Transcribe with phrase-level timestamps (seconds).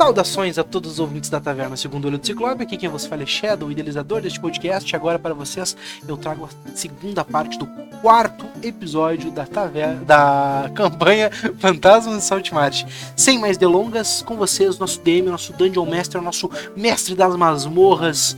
[0.00, 2.62] Saudações a todos os ouvintes da Taverna Segundo Olho do Ciclope.
[2.62, 4.94] Aqui quem você fala é Shadow, idealizador deste podcast.
[4.94, 5.76] Agora para vocês
[6.06, 7.66] eu trago a segunda parte do
[8.00, 12.84] quarto episódio da taverna, da campanha Fantasmas de Saltmart.
[13.16, 18.36] Sem mais delongas, com vocês, nosso DM, nosso Dungeon Master, nosso mestre das masmorras,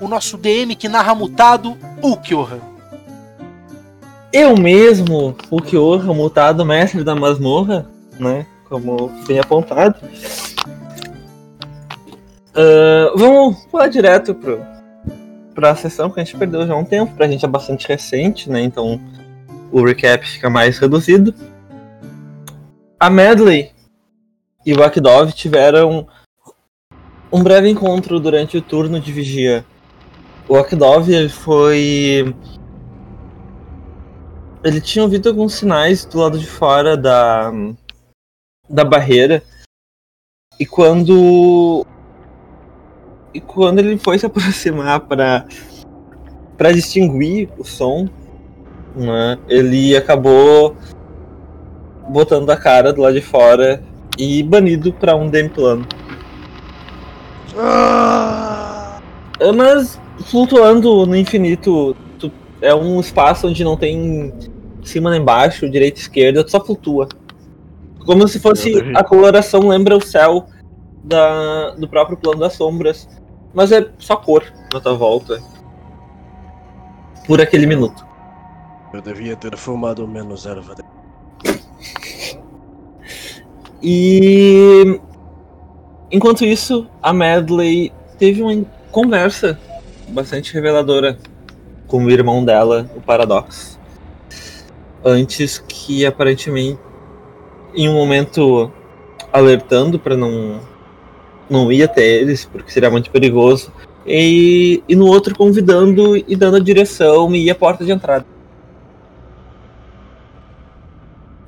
[0.00, 2.18] o nosso DM que narra mutado, o.
[4.32, 7.88] Eu mesmo, o Kyohan, mutado mestre da masmorra,
[8.18, 8.44] né?
[8.68, 9.94] Como bem apontado.
[12.52, 14.60] Uh, vamos pular direto pro,
[15.54, 17.14] pra sessão que a gente perdeu já há um tempo.
[17.14, 18.60] Pra gente é bastante recente, né?
[18.62, 19.00] Então
[19.70, 21.34] o recap fica mais reduzido.
[23.00, 23.72] A Medley
[24.64, 26.06] e o Akdov tiveram
[27.32, 29.64] um breve encontro durante o turno de vigia.
[30.46, 32.34] O Akdov foi.
[34.62, 37.50] Ele tinha ouvido alguns sinais do lado de fora da,
[38.68, 39.42] da barreira.
[40.60, 41.84] E quando
[43.34, 45.46] e quando ele foi se aproximar para
[46.56, 48.08] para distinguir o som,
[48.94, 50.76] né, ele acabou
[52.08, 53.82] botando a cara do lado de fora
[54.18, 55.86] e banido para um DM plano.
[57.56, 59.00] Ah!
[59.56, 64.32] Mas flutuando no infinito tu, é um espaço onde não tem
[64.84, 67.08] cima nem embaixo, direita e esquerda, tu só flutua.
[68.04, 70.46] Como se fosse a coloração lembra o céu
[71.02, 73.08] da, do próprio plano das sombras.
[73.54, 75.42] Mas é só cor na tua volta.
[77.26, 78.06] Por aquele minuto.
[78.92, 80.74] Eu devia ter fumado menos erva.
[83.84, 85.00] E
[86.08, 89.58] enquanto isso, a Medley teve uma conversa
[90.06, 91.18] bastante reveladora
[91.88, 93.76] com o irmão dela, o Paradox.
[95.04, 96.78] Antes que aparentemente
[97.74, 98.70] em um momento
[99.32, 100.60] alertando para não
[101.52, 103.72] não ia até eles, porque seria muito perigoso.
[104.06, 108.26] E, e no outro convidando e dando a direção e a porta de entrada.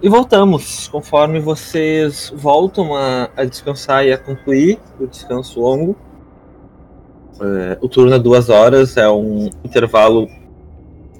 [0.04, 5.96] E voltamos, conforme vocês voltam a, a descansar e a concluir o descanso longo.
[7.40, 10.28] É, o turno é duas horas, é um intervalo,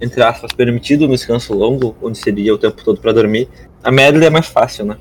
[0.01, 3.49] entre aspas, permitido no descanso longo, onde seria o tempo todo para dormir.
[3.83, 4.99] A medley é mais fácil, né?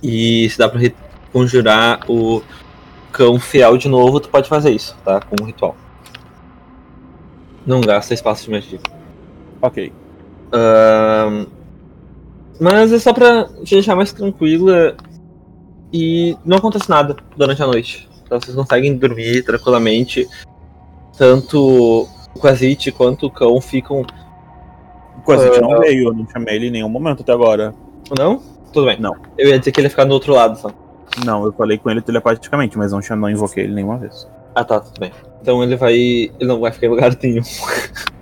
[0.00, 0.78] E se dá pra
[1.34, 2.40] conjurar o
[3.10, 5.20] cão fiel de novo, tu pode fazer isso, tá?
[5.20, 5.76] Com um ritual.
[7.66, 8.78] Não gasta espaço de magia.
[9.60, 9.92] Ok.
[10.46, 11.50] Uh,
[12.60, 14.96] mas é só pra te deixar mais tranquila
[15.92, 18.08] e não acontece nada durante a noite.
[18.24, 20.28] Então vocês conseguem dormir tranquilamente.
[21.18, 24.04] Tanto o Quasite quanto o cão ficam.
[25.18, 27.74] O Quasite uh, não veio, eu não chamei ele em nenhum momento até agora.
[28.16, 28.40] Não?
[28.72, 29.00] Tudo bem.
[29.00, 29.16] Não.
[29.36, 30.70] Eu ia dizer que ele ia ficar do outro lado só.
[31.22, 34.28] Não, eu falei com ele telepaticamente, mas não, não invoquei ele nenhuma vez.
[34.54, 35.12] Ah tá, tudo bem.
[35.40, 35.94] Então ele vai.
[35.94, 37.42] Ele não vai ficar em lugar nenhum.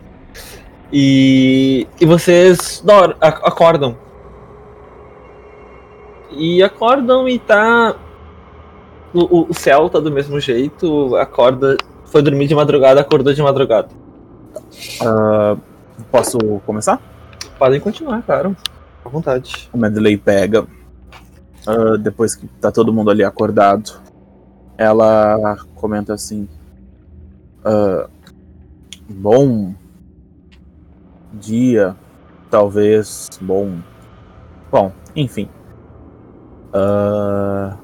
[0.92, 1.86] e.
[2.00, 3.96] E vocês dor, acordam.
[6.30, 7.96] E acordam e tá.
[9.14, 11.76] O, o céu tá do mesmo jeito, acorda.
[12.06, 13.88] Foi dormir de madrugada, acordou de madrugada.
[15.00, 15.58] Uh,
[16.10, 17.00] posso começar?
[17.58, 18.56] Podem continuar, claro.
[19.04, 19.68] À vontade.
[19.72, 20.66] O Medley pega
[21.66, 24.00] uh, depois que tá todo mundo ali acordado,
[24.76, 26.48] ela comenta assim:
[27.64, 28.08] uh,
[29.08, 29.74] Bom
[31.32, 31.96] dia,
[32.50, 33.78] talvez bom.
[34.70, 35.48] Bom, enfim.
[36.72, 37.76] Uh,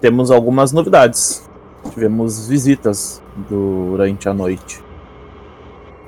[0.00, 1.48] temos algumas novidades.
[1.92, 4.82] Tivemos visitas durante a noite.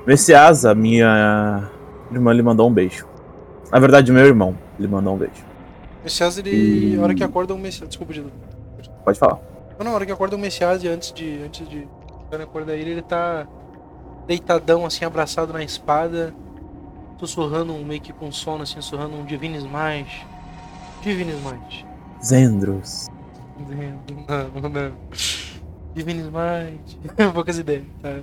[0.05, 1.69] Messiasa, minha
[2.11, 3.07] irmã, lhe mandou um beijo.
[3.71, 5.52] Na verdade, meu irmão lhe mandou um beijo.
[6.03, 6.97] Messias, ele.
[6.99, 7.87] A hora que acorda um Messias.
[7.87, 8.31] Desculpa, Dido.
[9.03, 9.39] Pode falar.
[9.77, 11.41] Não, não, a hora que acorda um Messias e antes de.
[11.43, 11.87] Antes de.
[12.29, 13.47] Quando acorda ele, ele tá.
[14.27, 16.33] Deitadão, assim, abraçado na espada.
[17.19, 20.27] Sussurrando meio que com sono, assim, sussurrando um Divine Smite.
[21.01, 21.85] Divine Smite.
[22.23, 23.07] Zendros.
[24.27, 24.91] Não, não.
[25.93, 26.99] Divine Smite.
[27.33, 28.19] Poucas ideias, tá?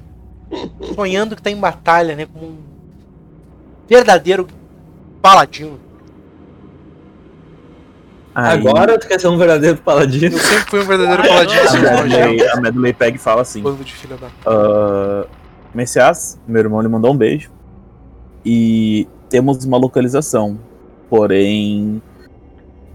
[0.95, 2.27] Sonhando que tá em batalha, né?
[2.27, 2.59] Como um
[3.89, 4.47] verdadeiro
[5.23, 5.79] paladino.
[8.41, 8.59] Aí...
[8.59, 10.35] Agora tu quer ser um verdadeiro paladino?
[10.35, 11.61] Eu sempre fui um verdadeiro paladino.
[11.61, 14.29] a, Medley, a Medley pega e fala assim: Bando de filha da.
[14.29, 15.29] Uh,
[15.75, 17.51] Messias, meu irmão lhe mandou um beijo.
[18.45, 20.59] E temos uma localização.
[21.11, 22.01] Porém,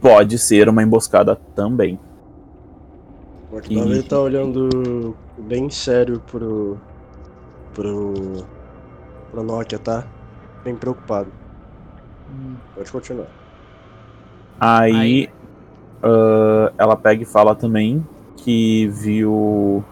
[0.02, 2.00] pode ser uma emboscada também.
[3.52, 4.04] O Octavio e...
[4.04, 6.80] tá olhando bem sério pro.
[7.72, 8.48] pro.
[9.30, 10.08] pro Nokia, tá?
[10.64, 11.32] Bem preocupado.
[12.32, 12.56] Hum.
[12.74, 13.45] Pode continuar.
[14.60, 15.30] Aí,
[16.04, 18.06] ah, ela pega e fala também
[18.38, 19.84] que viu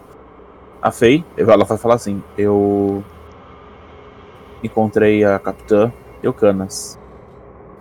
[0.81, 1.25] a Faye.
[1.35, 3.03] Ela vai falar assim: Eu
[4.63, 6.99] encontrei a capitã Eucanas.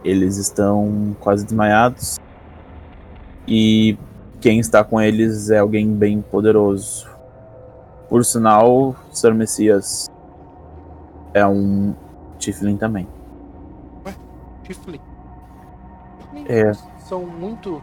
[0.05, 2.19] Eles estão quase desmaiados.
[3.47, 3.99] E
[4.41, 7.09] quem está com eles é alguém bem poderoso.
[8.09, 10.11] Por sinal, Sir Messias
[11.35, 11.95] é um
[12.39, 13.07] Tiflin também.
[14.65, 15.01] Tiflin.
[16.49, 16.73] É.
[17.09, 17.83] São muito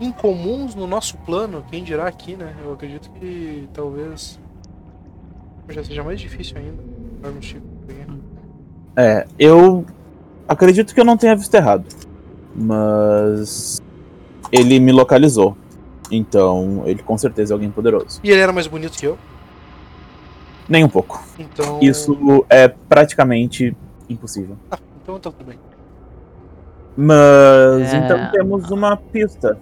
[0.00, 2.54] incomuns no nosso plano, quem dirá aqui, né?
[2.62, 4.38] Eu acredito que talvez
[5.68, 6.82] já seja mais difícil ainda.
[8.96, 9.84] É, eu
[10.46, 11.84] acredito que eu não tenha visto errado.
[12.54, 13.82] Mas
[14.50, 15.56] ele me localizou.
[16.10, 18.20] Então, ele com certeza é alguém poderoso.
[18.24, 19.18] E ele era mais bonito que eu,
[20.68, 21.22] Nem um pouco.
[21.38, 21.78] então.
[21.80, 23.76] Isso é praticamente
[24.08, 24.56] impossível.
[24.70, 25.58] Ah, então tá tudo bem.
[27.00, 27.96] Mas É.
[27.98, 29.56] então temos uma pista.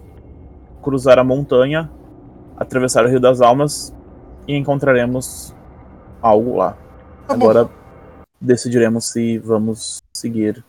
[0.82, 1.90] Cruzar a montanha,
[2.56, 3.94] atravessar o Rio das Almas
[4.48, 5.54] e encontraremos
[6.22, 6.72] algo lá.
[7.28, 7.50] Tá bom.
[7.50, 7.70] Agora
[8.40, 10.64] decidiremos se vamos seguir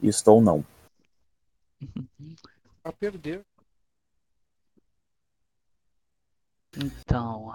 [0.00, 0.64] isto ou não.
[2.82, 3.42] A perder.
[6.74, 7.52] Então.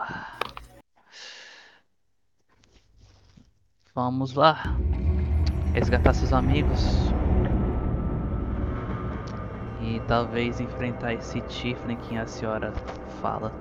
[3.95, 4.77] Vamos lá.
[5.73, 6.83] Resgatar seus amigos.
[9.87, 12.73] E talvez enfrentar esse Tiflin que a senhora
[13.21, 13.53] fala.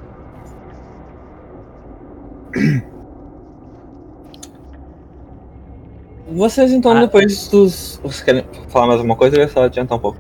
[6.29, 7.01] Vocês então, Ah.
[7.03, 8.01] depois dos.
[8.03, 10.19] Vocês querem falar mais alguma coisa ou é só adiantar um pouco?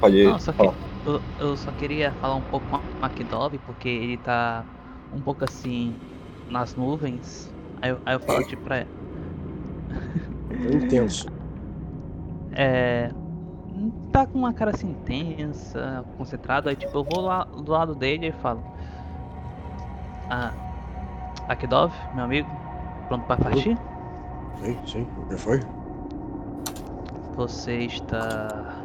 [0.00, 0.74] Pode Não, só que falar.
[1.06, 4.64] eu, eu só queria falar um pouco com o McDove, porque ele tá
[5.14, 5.94] um pouco assim
[6.48, 7.52] nas nuvens.
[7.82, 8.88] Aí eu, aí eu falo tipo pra ela.
[10.50, 11.26] É intenso.
[12.52, 13.10] É.
[14.12, 18.28] Tá com uma cara assim tensa, concentrado, aí tipo, eu vou lá do lado dele
[18.28, 18.62] e falo.
[20.28, 20.52] Ah.
[21.48, 22.48] Akidov, meu amigo,
[23.06, 23.78] pronto pra partir?
[24.62, 25.06] Sim, sim.
[25.16, 25.60] O que foi?
[27.36, 28.82] Você está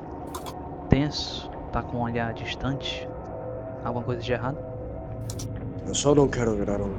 [0.90, 1.50] tenso?
[1.72, 3.07] Tá com um olhar distante?
[3.84, 4.57] Alguma coisa de errado?
[5.86, 6.94] Eu só não quero virar um.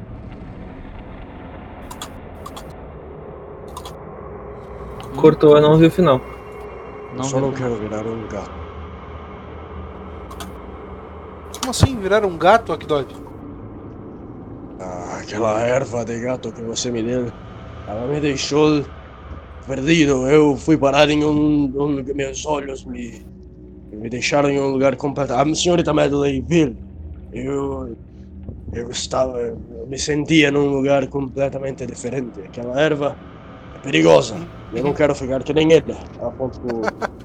[5.16, 6.20] Cortou, eu não vi o final.
[7.14, 8.50] Eu Não só não quero virar um gato.
[11.60, 11.96] Como assim?
[12.00, 13.06] Virar um gato, Akdov?
[14.80, 17.32] Ah, aquela erva de gato que você me deu,
[17.86, 18.84] ela me deixou
[19.66, 20.28] perdido.
[20.28, 23.24] Eu fui parar em um, um meus olhos me
[23.92, 25.34] me deixaram em um lugar completo.
[25.34, 26.76] A senhorita Medley viu.
[27.32, 27.96] Eu
[28.72, 32.40] eu estava, eu me sentia num lugar completamente diferente.
[32.40, 33.18] Aquela erva
[33.84, 34.36] perigosa.
[34.72, 35.96] Eu não quero ficar que nem ele.
[36.20, 36.80] Aponto pro,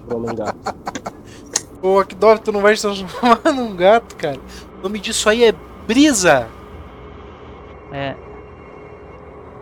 [0.08, 0.76] pro homem gato.
[1.82, 4.38] Ô, Akdov, tu não vai se transformar num gato, cara.
[4.80, 5.54] O nome disso aí é
[5.88, 6.48] brisa.
[7.92, 8.16] É,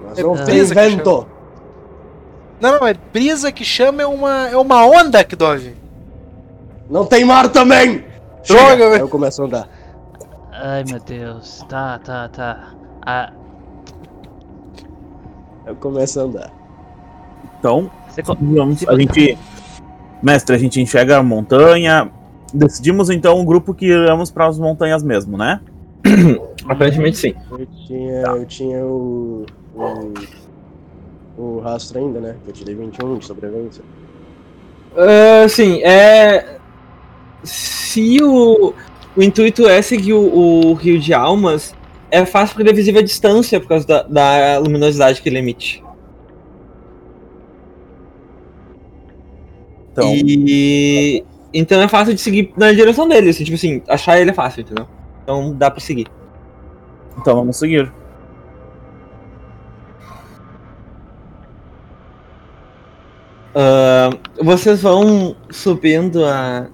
[0.03, 1.27] Mas É não tem vento.
[2.59, 5.73] Não, não, é brisa que chama é uma, é uma onda, Akdov.
[6.89, 8.03] Não tem mar também.
[8.47, 8.89] Droga, Chega.
[8.89, 9.01] velho.
[9.03, 9.69] Eu começo a andar.
[10.51, 12.73] ai meu Deus, tá, tá, tá.
[13.05, 13.31] Ah,
[15.65, 16.51] Eu começo a andar.
[17.59, 17.89] Então,
[18.39, 19.37] vamos, a gente.
[20.21, 22.11] Mestre, a gente enxerga a montanha.
[22.53, 25.59] Decidimos então um grupo que iremos para as montanhas mesmo, né?
[26.67, 27.33] Aparentemente sim.
[27.51, 29.45] Eu tinha, eu tinha o,
[29.75, 30.13] o.
[31.37, 32.35] o rastro ainda, né?
[32.43, 33.83] Que eu tirei 21 de sobrevivência.
[34.95, 36.57] Ah, sim, é.
[37.43, 38.73] Se o,
[39.15, 41.73] o intuito é seguir o, o Rio de Almas,
[42.09, 45.37] é fácil porque ele é visível à distância por causa da, da luminosidade que ele
[45.37, 45.83] emite.
[49.97, 51.23] Então, E.
[51.53, 54.61] Então é fácil de seguir na direção dele, assim, tipo assim, achar ele é fácil,
[54.61, 54.87] entendeu?
[55.23, 56.07] Então dá pra seguir.
[57.17, 57.91] então vamos seguir.
[63.55, 66.67] Ah, vocês vão subindo a,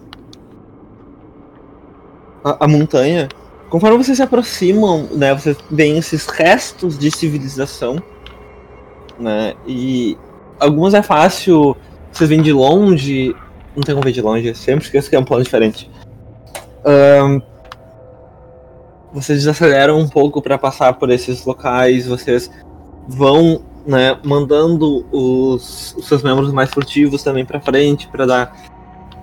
[2.44, 2.66] a.
[2.66, 3.30] a montanha.
[3.70, 5.34] Conforme vocês se aproximam, né?
[5.34, 8.04] Vocês veem esses restos de civilização.
[9.18, 9.54] Né?
[9.66, 10.18] E
[10.60, 11.78] alguns é fácil.
[12.14, 13.36] Vocês vêm de longe.
[13.76, 15.90] Não tem como ver de longe, sempre esqueço que é um plano diferente.
[16.86, 17.42] Ahn,
[19.12, 22.52] vocês desaceleram um pouco para passar por esses locais, vocês
[23.08, 28.56] vão né, mandando os, os seus membros mais furtivos também pra frente para dar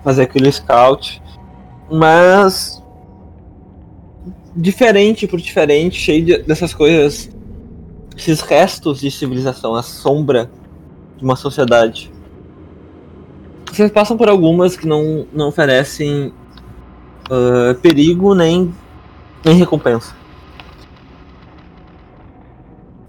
[0.03, 1.21] fazer aquele scout.
[1.89, 2.81] Mas
[4.55, 7.29] diferente por diferente, cheio de- dessas coisas,
[8.17, 10.49] esses restos de civilização, a sombra
[11.17, 12.11] de uma sociedade.
[13.71, 16.33] Vocês passam por algumas que não, não oferecem
[17.29, 18.73] ah, perigo nem,
[19.45, 20.13] nem recompensa.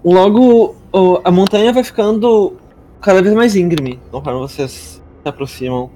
[0.03, 2.53] Logo, o- a montanha vai ficando
[3.01, 5.89] cada vez mais íngreme conforme vocês se aproximam.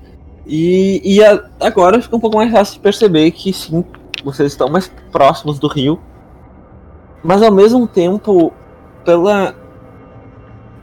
[0.45, 3.83] E, e a- agora fica um pouco mais fácil de perceber que sim,
[4.23, 5.99] vocês estão mais próximos do rio.
[7.23, 8.53] Mas ao mesmo tempo,
[9.03, 9.55] pela,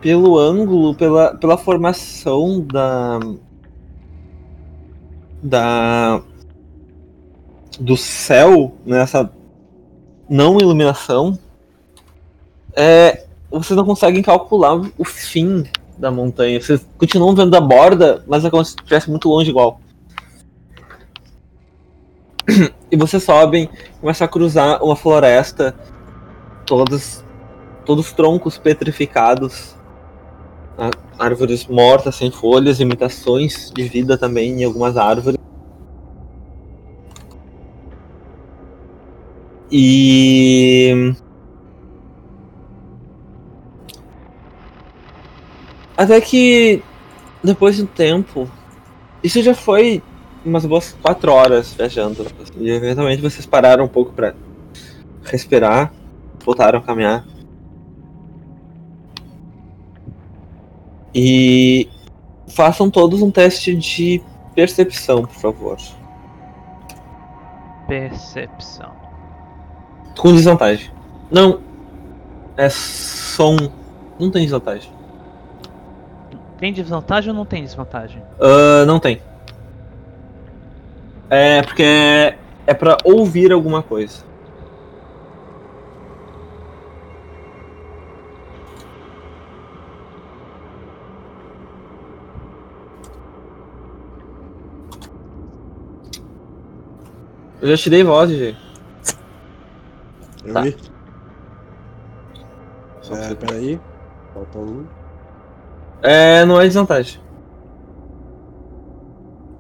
[0.01, 3.19] pelo ângulo, pela, pela formação da.
[5.45, 6.23] Da.
[7.79, 9.31] do céu, nessa
[10.29, 11.39] não iluminação,
[12.75, 15.65] é, vocês não conseguem calcular o fim
[15.99, 16.61] da montanha.
[16.61, 19.81] Vocês continuam vendo a borda, mas é como se estivesse muito longe igual.
[22.91, 23.69] E vocês sobem,
[24.01, 25.75] começam a cruzar uma floresta,
[26.65, 27.25] todos,
[27.85, 29.75] todos troncos petrificados,
[31.19, 35.39] árvores mortas, sem folhas, imitações de vida também em algumas árvores.
[39.71, 41.15] E
[45.97, 46.83] Até que
[47.43, 48.51] depois de um tempo,
[49.23, 50.03] isso já foi
[50.45, 52.27] umas boas quatro horas viajando.
[52.59, 54.35] E eventualmente vocês pararam um pouco pra
[55.23, 55.93] respirar,
[56.45, 57.25] voltaram a caminhar.
[61.15, 61.89] E
[62.49, 64.23] façam todos um teste de
[64.55, 65.77] percepção, por favor.
[67.87, 68.91] Percepção.
[70.19, 70.91] Com desvantagem.
[71.31, 71.61] Não.
[72.57, 73.57] É som.
[74.19, 74.91] Não tem desvantagem.
[76.59, 78.23] Tem desvantagem ou não tem desvantagem?
[78.41, 79.21] Ah, não tem.
[81.29, 84.25] É porque é, é pra ouvir alguma coisa.
[97.65, 98.55] Eu já te dei voz, G.
[100.45, 100.61] Eu Tá.
[100.61, 100.77] vi.
[103.11, 103.81] É, peraí.
[104.35, 104.87] Falta um.
[106.03, 107.23] É, não é desvantagem.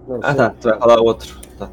[0.06, 1.34] Não, Ah tá, tu vai falar outro.
[1.58, 1.70] Tá.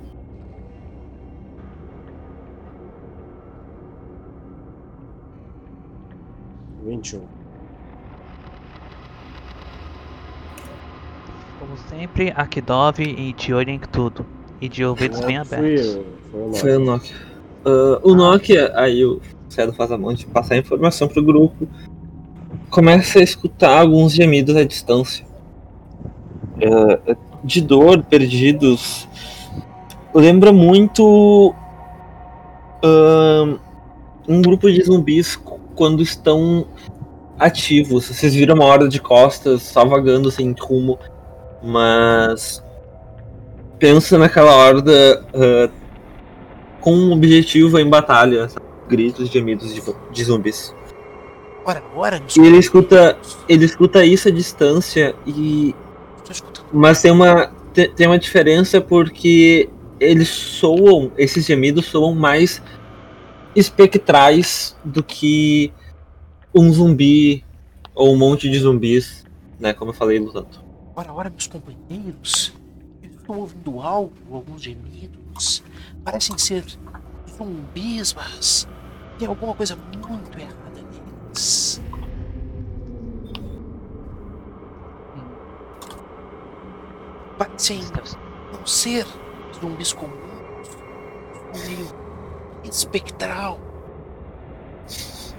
[6.86, 7.28] Vinte um.
[11.60, 13.34] Como sempre, Akidov e
[13.74, 14.26] em tudo.
[14.62, 16.00] E de ouvidos bem Foi, abertos.
[16.32, 17.16] foi o Foi o Nokia.
[17.66, 21.68] Ah, o Nokia, aí o Cedo faz a mão de passar a informação pro grupo.
[22.70, 25.26] Começa a escutar alguns gemidos à distância.
[26.64, 29.08] Ah, de dor, perdidos.
[30.14, 31.54] Lembra muito.
[32.84, 33.58] ah,
[34.28, 35.36] um grupo de zumbis
[35.76, 36.68] quando estão
[37.40, 38.08] ativos.
[38.08, 41.00] Vocês viram uma horda de costas só vagando sem rumo.
[41.64, 42.64] Mas.
[43.82, 45.70] Pensa naquela horda ah,
[46.80, 48.66] com um objetivo em batalha, sabe?
[48.88, 50.74] gritos gemidos de, de zumbis.
[51.66, 53.18] Ora, ora, E ele escuta,
[53.50, 55.74] ele escuta isso à distância e
[56.72, 59.70] mas tem uma te- tem uma diferença porque
[60.00, 62.62] eles soam, esses gemidos soam mais
[63.56, 65.72] espectrais do que
[66.54, 67.44] um zumbi
[67.96, 69.26] ou um monte de zumbis,
[69.60, 70.48] né, como eu falei lutando.
[70.96, 72.54] Ora, ora, meus companheiros.
[73.32, 75.64] Estou ouvindo algo, alguns gemidos.
[76.04, 76.66] Parecem ser
[77.30, 78.68] zumbis, mas
[79.18, 81.82] tem alguma coisa muito errada neles.
[87.38, 87.80] Parecem
[88.52, 89.08] não ser
[89.58, 90.20] zumbis comuns.
[91.54, 91.88] Meio
[92.66, 93.62] espectral.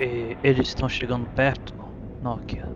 [0.00, 1.74] E eles estão chegando perto,
[2.22, 2.74] Nokia.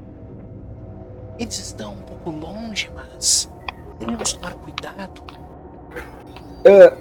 [1.39, 3.51] Eles estão um pouco longe, mas
[3.99, 5.23] devemos tomar cuidado.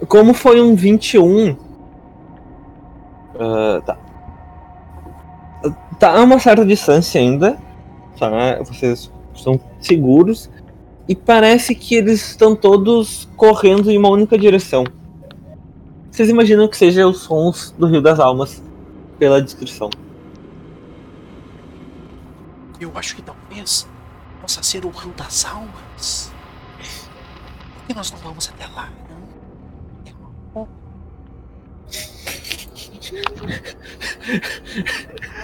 [0.07, 1.57] Como foi um 21.
[3.39, 3.97] ah, tá.
[5.99, 7.57] Tá a uma certa distância ainda.
[8.19, 8.29] Tá?
[8.63, 10.49] Vocês estão seguros.
[11.07, 14.83] E parece que eles estão todos correndo em uma única direção.
[16.11, 18.63] Vocês imaginam que sejam os sons do Rio das Almas,
[19.19, 19.89] pela descrição.
[22.79, 23.87] Eu acho que talvez
[24.41, 26.31] possa ser o Rio das Almas.
[27.85, 28.89] Por que nós não vamos até lá?
[29.07, 29.17] não?
[30.07, 30.11] É
[30.55, 30.67] uma.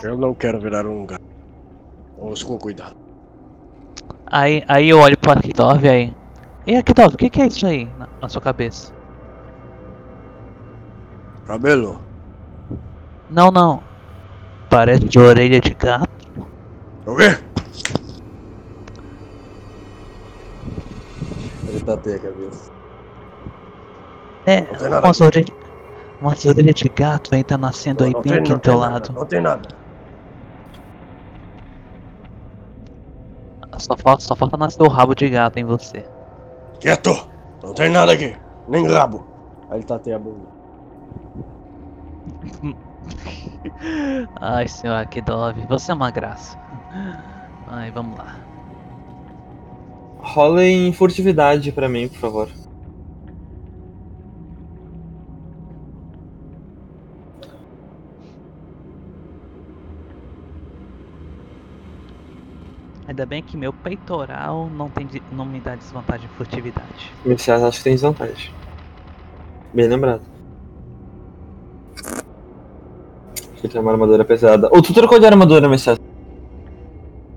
[0.01, 1.23] Eu não quero virar um gato.
[2.17, 2.95] Vamos com cuidado.
[4.25, 6.11] Aí, aí eu olho pro Akidov aí.
[6.65, 8.91] E Akidov, o que, que é isso aí na, na sua cabeça?
[11.45, 12.01] Cabelo.
[13.29, 13.83] Não, não.
[14.67, 16.09] Parece de orelha de gato.
[17.05, 17.37] O quê?
[21.85, 22.71] Tapei a cabeça.
[24.45, 25.23] É, Não tem nada uma aqui.
[25.23, 25.53] orelha,
[26.21, 29.13] uma orelha de gato tá nascendo aí bem aqui do teu lado.
[29.13, 29.67] Não tem nada.
[33.77, 36.05] Só falta, só falta nascer o rabo de gato em você.
[36.79, 37.27] Quieto!
[37.63, 38.35] Não tem nada aqui.
[38.67, 39.25] Nem rabo.
[39.69, 40.47] Aí ele tateia a bunda.
[44.39, 46.57] Ai, senhor Akidov, você é uma graça.
[47.67, 48.35] Ai, vamos lá.
[50.21, 52.49] Rolem furtividade pra mim, por favor.
[63.07, 67.11] Ainda bem que meu peitoral não, tem, não me dá desvantagem em furtividade.
[67.25, 68.53] Messias acho que tem desvantagem.
[69.73, 70.21] Bem lembrado.
[73.57, 74.69] Ele tem uma armadura pesada.
[74.71, 75.99] Ou tu trocou de armadura, Messias?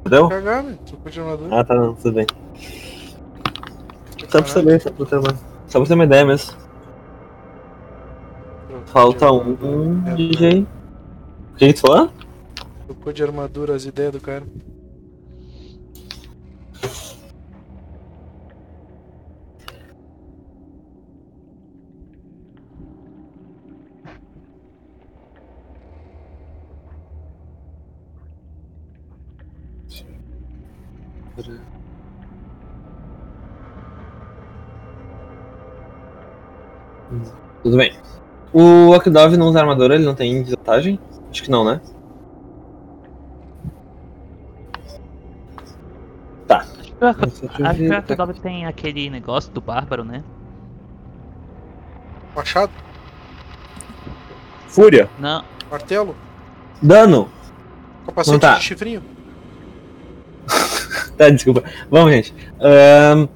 [0.01, 0.29] Entendeu?
[0.29, 0.79] Cagar, né?
[0.87, 1.61] Trocou de armadura.
[1.61, 2.27] Ah, tá, não, tudo bem.
[4.35, 5.39] Só pra saber, só pra ter uma,
[5.69, 6.57] só pra ter uma ideia mesmo.
[8.87, 10.67] Falta um É, DJ.
[11.53, 12.11] O que que tu falou?
[12.85, 14.43] Trocou de armadura as ideias do cara.
[37.75, 37.93] Tudo bem.
[38.53, 40.97] O Akdov não usa armadura, ele não tem desvantagem?
[41.29, 41.81] Acho que não, né?
[46.47, 46.59] Tá.
[46.79, 47.95] Acho que o Ak- Deixa eu acho que o ver.
[47.97, 50.23] Akidov tem aquele negócio do bárbaro, né?
[52.37, 52.71] Machado?
[54.69, 55.09] Fúria.
[55.19, 56.15] Não, Martelo?
[56.81, 57.29] Dano!
[58.07, 58.55] Capacete Não tá.
[58.59, 59.03] de chifrinho?
[61.17, 61.63] Tá, desculpa.
[61.91, 62.35] Vamos, gente.
[62.61, 63.33] Ahn, Tá.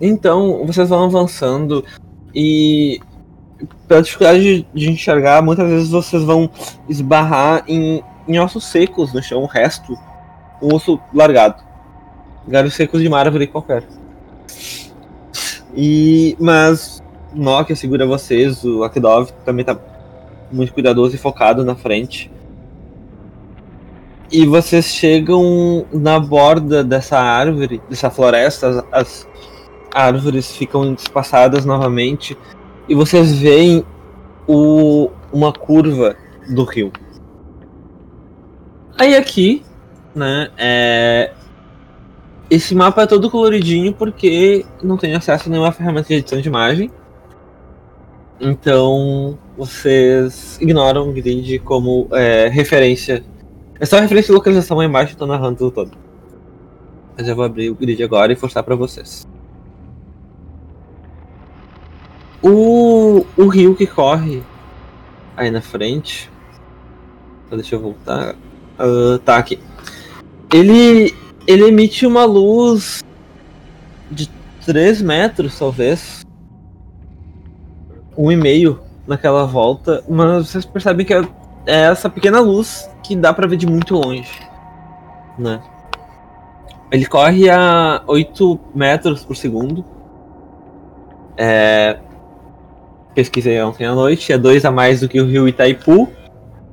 [0.00, 1.84] Então, vocês vão avançando
[2.34, 3.00] e
[3.86, 6.48] pela dificuldade de- de enxergar, muitas vezes vocês vão
[6.88, 9.94] esbarrar em, em ossos secos no chão, o resto,
[10.62, 11.62] um osso largado.
[12.48, 13.84] Galhos secos de uma árvore qualquer.
[15.76, 16.36] E.
[16.40, 17.02] Mas
[17.34, 19.78] Nokia segura vocês, o Akdov também tá
[20.50, 22.30] muito cuidadoso e focado na frente.
[24.32, 29.28] E vocês chegam na borda dessa árvore, dessa floresta, as, as
[29.94, 32.36] árvores ficam espaçadas novamente
[32.88, 33.84] e vocês veem
[34.46, 36.16] o, uma curva
[36.48, 36.92] do rio.
[38.98, 39.62] Aí aqui,
[40.14, 41.32] né, é,
[42.50, 46.48] esse mapa é todo coloridinho porque não tem acesso a nenhuma ferramenta de edição de
[46.48, 46.90] imagem.
[48.40, 53.22] Então vocês ignoram o grid como é, referência
[53.80, 55.92] é só referência de localização aí embaixo, eu tô narrando tudo todo.
[57.16, 59.26] Mas eu vou abrir o grid agora e forçar pra vocês.
[62.42, 64.42] O, o rio que corre
[65.36, 66.30] aí na frente.
[67.48, 68.34] Só Deixa eu voltar.
[68.78, 69.58] Ah, tá aqui.
[70.52, 71.14] Ele,
[71.46, 73.04] ele emite uma luz
[74.10, 74.28] de
[74.64, 76.24] 3 metros, talvez.
[78.16, 80.02] Um e meio naquela volta.
[80.08, 81.22] Mas vocês percebem que é
[81.66, 84.40] é essa pequena luz que dá pra ver de muito longe,
[85.38, 85.60] né?
[86.90, 89.84] Ele corre a 8 metros por segundo.
[91.36, 91.98] É...
[93.14, 96.08] Pesquisei ontem à noite, é 2 a mais do que o rio Itaipu,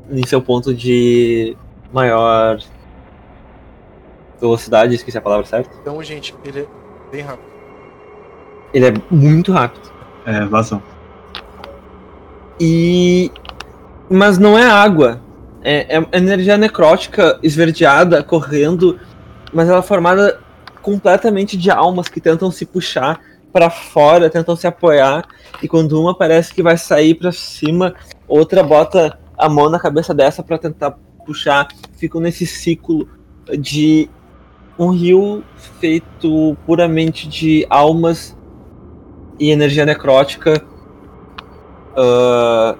[0.10, 1.58] em seu ponto de
[1.92, 2.60] maior
[4.40, 5.70] velocidade, esqueci a palavra certa.
[5.82, 6.68] Então, gente, ele é
[7.12, 7.48] bem rápido.
[8.74, 9.90] Ele é muito rápido.
[10.26, 10.82] É, vazão.
[12.60, 13.32] E.
[14.10, 15.22] Mas não é água.
[15.64, 19.00] É, é energia necrótica esverdeada correndo,
[19.52, 20.40] mas ela é formada
[20.82, 23.20] completamente de almas que tentam se puxar
[23.52, 25.26] para fora, tentam se apoiar,
[25.62, 27.94] e quando uma parece que vai sair para cima,
[28.28, 30.92] outra bota a mão na cabeça dessa para tentar
[31.26, 31.68] puxar.
[31.94, 33.08] Ficam nesse ciclo
[33.60, 34.10] de
[34.78, 35.44] um rio
[35.80, 38.38] feito puramente de almas
[39.40, 40.64] e energia necrótica.
[41.96, 42.76] ah,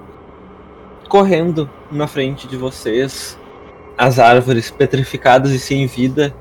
[1.10, 3.40] correndo na frente de vocês,
[3.98, 6.36] as árvores petrificadas e sem vida,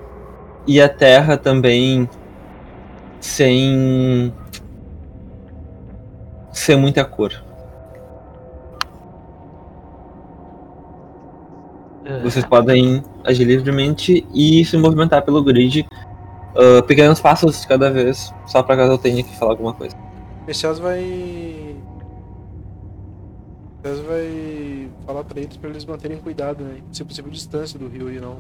[0.66, 2.08] e a terra também
[3.20, 4.32] sem.
[6.52, 7.32] sem muita cor.
[12.08, 15.86] Ah, Vocês podem agir livremente e se movimentar pelo grid,
[16.56, 19.96] ah, pequenos passos de cada vez, só para caso eu tenha que falar alguma coisa.
[20.46, 21.76] Messias vai.
[23.82, 26.78] Messias vai falar pra eles pra eles manterem cuidado, né?
[26.92, 28.38] Se possível, distância do rio e não.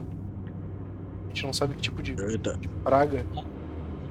[1.24, 3.26] A gente não sabe que tipo de Eita, praga.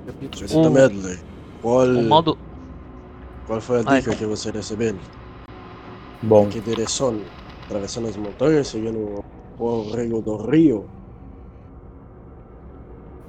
[0.05, 0.47] Repito.
[0.47, 1.19] senhorita Medley.
[1.61, 2.37] Qual, o modo.
[3.47, 4.95] Qual foi a Ai, dica que você recebeu?
[6.21, 7.19] Bom, Que direção?
[7.65, 9.23] Atravessando as montanhas, seguindo
[9.59, 10.85] o rio do rio?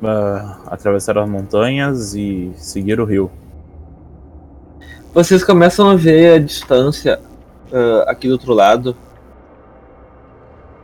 [0.03, 3.31] ah, atravessar as montanhas e seguir o rio.
[5.15, 7.21] Vocês começam a ver a distância
[7.73, 8.97] ah, aqui do outro lado.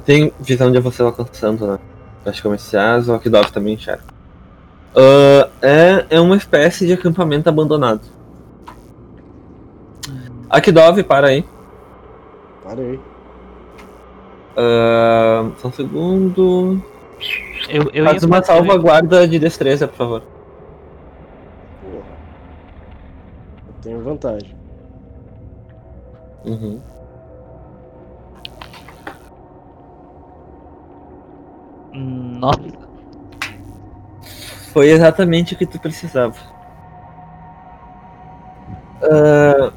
[0.04, 1.78] Tem visão de vocês alcançando, né?
[2.24, 4.11] Acho que o Messias ou o Akidov também enxerga.
[4.94, 8.02] Ah, é, é uma espécie de acampamento abandonado.
[10.50, 11.44] Akidov, para aí.
[12.62, 13.00] Parei.
[14.56, 16.82] Ah, só um segundo.
[17.68, 20.22] Eu, eu Faz ia uma salvaguarda de destreza, por favor.
[21.80, 22.04] Porra.
[23.66, 24.54] Eu tenho vantagem.
[26.44, 26.80] Uhum.
[31.94, 32.60] Hum, Nossa,
[34.72, 36.34] Foi exatamente o que tu precisava.
[39.02, 39.72] Ah,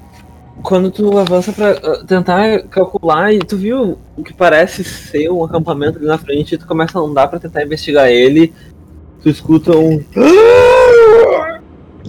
[0.63, 5.43] quando tu avança pra ah, tentar calcular e tu viu o que parece ser um
[5.43, 8.53] acampamento ali na frente, tu começa a andar pra tentar investigar ele,
[9.21, 10.03] tu escuta um.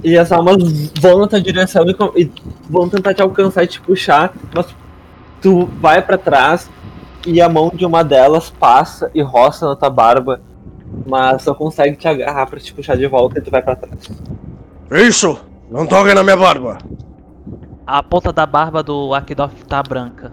[0.04, 2.30] E as almas vão na tua direção e, e
[2.68, 4.66] vão tentar te alcançar e te puxar, mas
[5.40, 6.70] tu vai pra trás
[7.26, 10.40] e a mão de uma delas passa e roça na tua barba
[11.04, 14.08] mas só consegue te agarrar pra te puxar de volta e tu vai pra trás.
[14.92, 15.38] Isso!
[15.70, 16.78] Não toque na minha barba!
[17.86, 20.32] a ponta da barba do Akidov tá branca.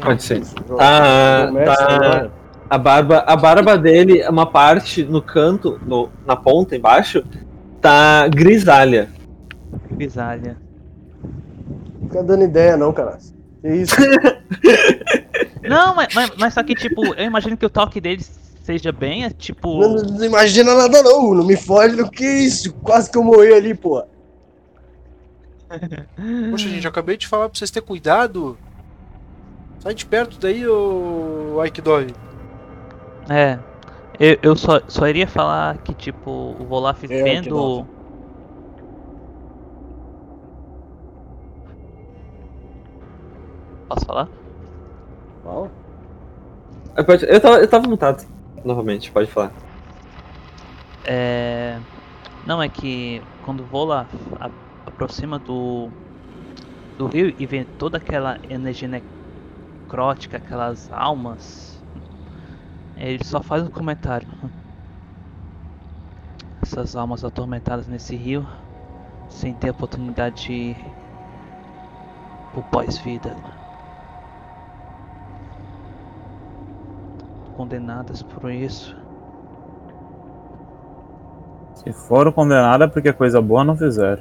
[0.00, 0.42] Pode ser.
[0.76, 2.30] Tá, tá.
[2.68, 7.22] A barba, a barba dele, uma parte no canto, no- na ponta embaixo,
[7.80, 9.08] tá grisalha.
[9.92, 10.56] Grisalha.
[12.00, 13.18] Fica dando ideia não, cara.
[13.60, 13.94] Que isso?
[15.62, 18.24] Não, mas, mas, mas só que, tipo, eu imagino que o toque dele
[18.62, 19.80] seja bem, é, tipo.
[19.80, 22.72] não, não imagina nada não, não me foge do que isso.
[22.74, 24.04] Quase que eu morri ali, pô.
[26.50, 28.58] Poxa, gente, eu acabei de falar pra vocês terem cuidado.
[29.80, 32.06] Sai de perto daí, ô Aikidov.
[33.28, 33.58] É.
[34.20, 37.86] Eu, eu só, só iria falar que, tipo, o Volaf É, vendo.
[43.88, 44.28] Posso falar?
[45.42, 45.70] Fala.
[46.96, 48.26] Eu, eu tava, eu tava mutado,
[48.64, 49.52] novamente, pode falar.
[51.04, 51.78] É.
[52.46, 54.08] Não, é que quando o Vola
[54.86, 55.88] aproxima do.
[56.98, 61.82] do rio e vê toda aquela energia necrótica, aquelas almas,
[62.96, 64.28] ele só faz um comentário.
[66.62, 68.46] Essas almas atormentadas nesse rio,
[69.28, 70.76] sem ter a oportunidade de
[72.52, 73.36] pro pós-vida.
[77.62, 78.96] Condenadas por isso.
[81.76, 84.20] Se foram condenadas é porque coisa boa não fizeram.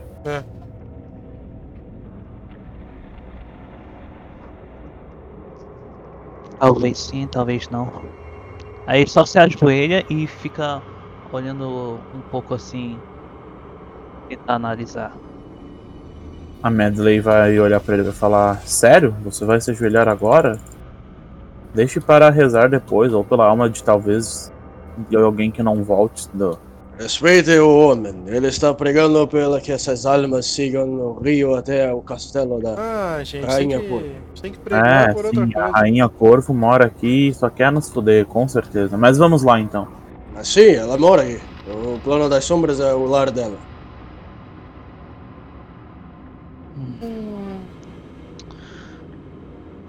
[6.59, 7.91] Talvez sim, talvez não.
[8.85, 10.79] Aí só se ajoelha e fica
[11.33, 12.99] olhando um pouco assim.
[14.29, 15.13] Tentar analisar.
[16.61, 19.15] A Medley vai olhar pra ele e vai falar: Sério?
[19.23, 20.59] Você vai se ajoelhar agora?
[21.73, 24.51] Deixe para rezar depois, ou pela alma de talvez
[25.09, 26.27] de alguém que não volte.
[26.33, 26.59] Do...
[26.97, 28.13] Respeite o homem.
[28.27, 32.75] Ele está pregando pela que essas almas sigam o rio até o castelo da.
[32.77, 34.09] Ah, gente, Rainha tem que, Corvo.
[34.41, 35.77] tem que pregar É, por outra sim, a coisa.
[35.77, 38.97] Rainha Corvo mora aqui e só quer nos fuder, com certeza.
[38.97, 39.87] Mas vamos lá então.
[40.35, 41.39] Ah, sim, ela mora aí.
[41.67, 43.57] O plano das sombras é o lar dela.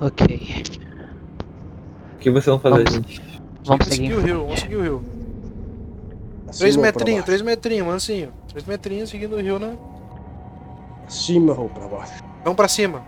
[0.00, 0.62] Ok.
[2.22, 2.92] O que vocês vão fazer, Vamos.
[2.92, 3.22] gente?
[3.64, 4.14] Vamos seguir.
[4.14, 5.02] o rio, vamos seguir o rio.
[6.48, 7.26] Acima Três ou pra metrinhos, baixo?
[7.26, 8.32] três metrinhos, mansinho.
[8.48, 9.76] Três metrinhos seguindo o rio, né?
[11.04, 12.22] Acima ou pra baixo?
[12.44, 13.02] Vamos pra cima.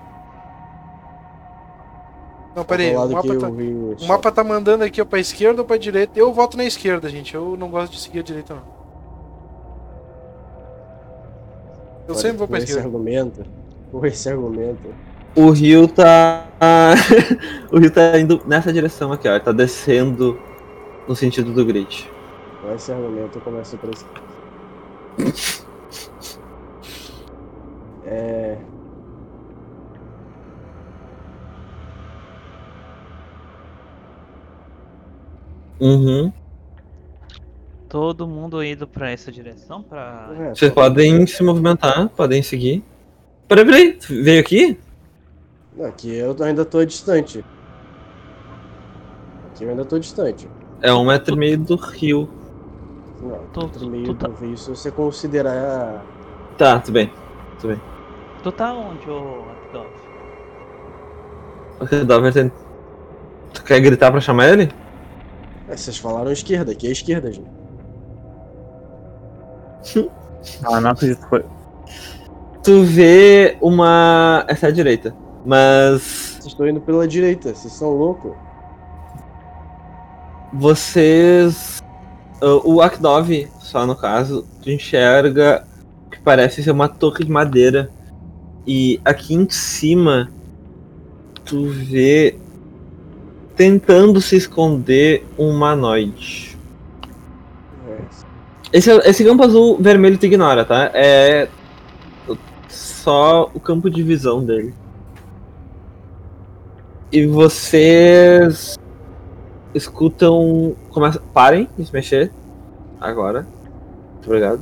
[2.56, 5.04] Não, pera aí, o lado mapa, tá, o rio o mapa tá mandando aqui ó,
[5.04, 6.18] pra esquerda ou pra direita.
[6.18, 7.34] Eu voto na esquerda, gente.
[7.36, 8.62] Eu não gosto de seguir a direita, não.
[12.08, 12.88] Eu Olha, sempre vou com pra esse esquerda.
[12.88, 13.44] argumento.
[13.92, 14.92] Com esse argumento.
[15.36, 16.46] O rio tá.
[17.72, 19.32] o rio tá indo nessa direção aqui, ó.
[19.32, 20.38] Ele tá descendo
[21.08, 22.08] no sentido do grid.
[22.62, 24.04] Com esse argumento eu começo por esse.
[28.06, 28.58] É.
[35.80, 36.32] Uhum.
[37.88, 40.30] Todo mundo indo pra essa direção pra.
[40.38, 42.82] é, Vocês só- podem se movimentar, podem seguir.
[43.48, 44.78] Peraí, peraí, veio aqui?
[45.82, 47.44] Aqui eu ainda tô distante.
[49.50, 50.48] Aqui eu ainda tô distante.
[50.80, 52.28] É um metro e meio do rio.
[53.22, 56.04] Não, Tu- entre meio tu tá- do rio, se você considerar.
[56.58, 57.12] Tá, tudo bem.
[57.60, 57.80] Tudo bem.
[58.42, 59.86] Tu tá onde, ô Akdov?
[61.80, 62.52] O Akdov tem...
[63.52, 64.70] Tu quer gritar pra chamar ele?
[65.68, 67.50] É, vocês falaram esquerda, aqui é esquerda, gente.
[70.62, 71.42] Ah, não acredito que foi.
[72.62, 74.44] Tu vê uma.
[74.46, 75.14] Essa é a direita.
[75.44, 76.38] Mas.
[76.38, 78.32] Vocês estão indo pela direita, vocês são loucos.
[80.52, 81.82] Vocês.
[82.64, 85.64] O Akdov, só no caso, tu enxerga
[86.06, 87.90] o que parece ser uma torre de madeira.
[88.66, 90.30] E aqui em cima,
[91.44, 92.38] tu vê.
[93.56, 96.58] Tentando se esconder um humanoide.
[97.88, 97.98] É.
[98.72, 100.90] Esse, esse campo azul vermelho tu ignora, tá?
[100.92, 101.48] É.
[102.68, 104.74] Só o campo de visão dele.
[107.14, 108.76] E vocês
[109.72, 110.74] escutam.
[110.90, 112.32] Começa, parem de se mexer.
[113.00, 113.46] Agora.
[114.14, 114.60] Muito obrigado.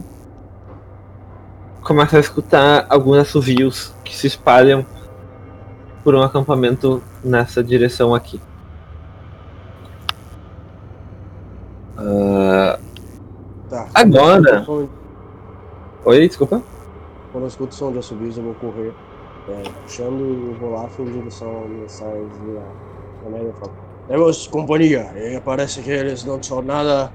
[1.83, 4.85] Começa a escutar alguns assovios que se espalham
[6.05, 8.38] por um acampamento nessa direção aqui.
[11.97, 12.79] Ah,
[13.71, 13.88] Tá.
[13.95, 14.67] Agora?
[16.05, 16.62] Oi, desculpa.
[17.33, 18.93] Quando eu escuto som de assobios, eu vou correr.
[19.49, 22.63] É, puxando e vou lá em direção a mensagens de lá.
[23.27, 23.73] A média fala:
[24.09, 27.13] Temos companhia, e parece que eles não são nada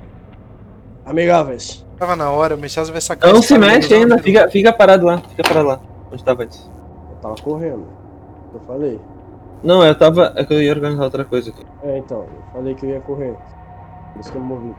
[1.06, 1.86] amigáveis.
[1.98, 5.06] Tava na hora, o Messias vai sacar Não se cara mexe ainda, fica, fica parado
[5.06, 5.80] lá, fica parado lá.
[6.12, 6.70] Onde tava antes?
[7.10, 7.88] Eu tava correndo.
[8.54, 9.00] Eu falei.
[9.64, 10.34] Não, eu tava.
[10.36, 11.66] É que eu ia organizar outra coisa aqui.
[11.84, 13.36] É, então, eu falei que eu ia correr.
[14.14, 14.76] Por isso que eu me movi.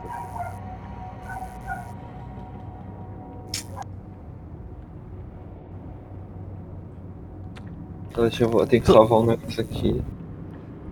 [8.22, 10.02] Deixa eu, eu tenho que salvar um negócio aqui.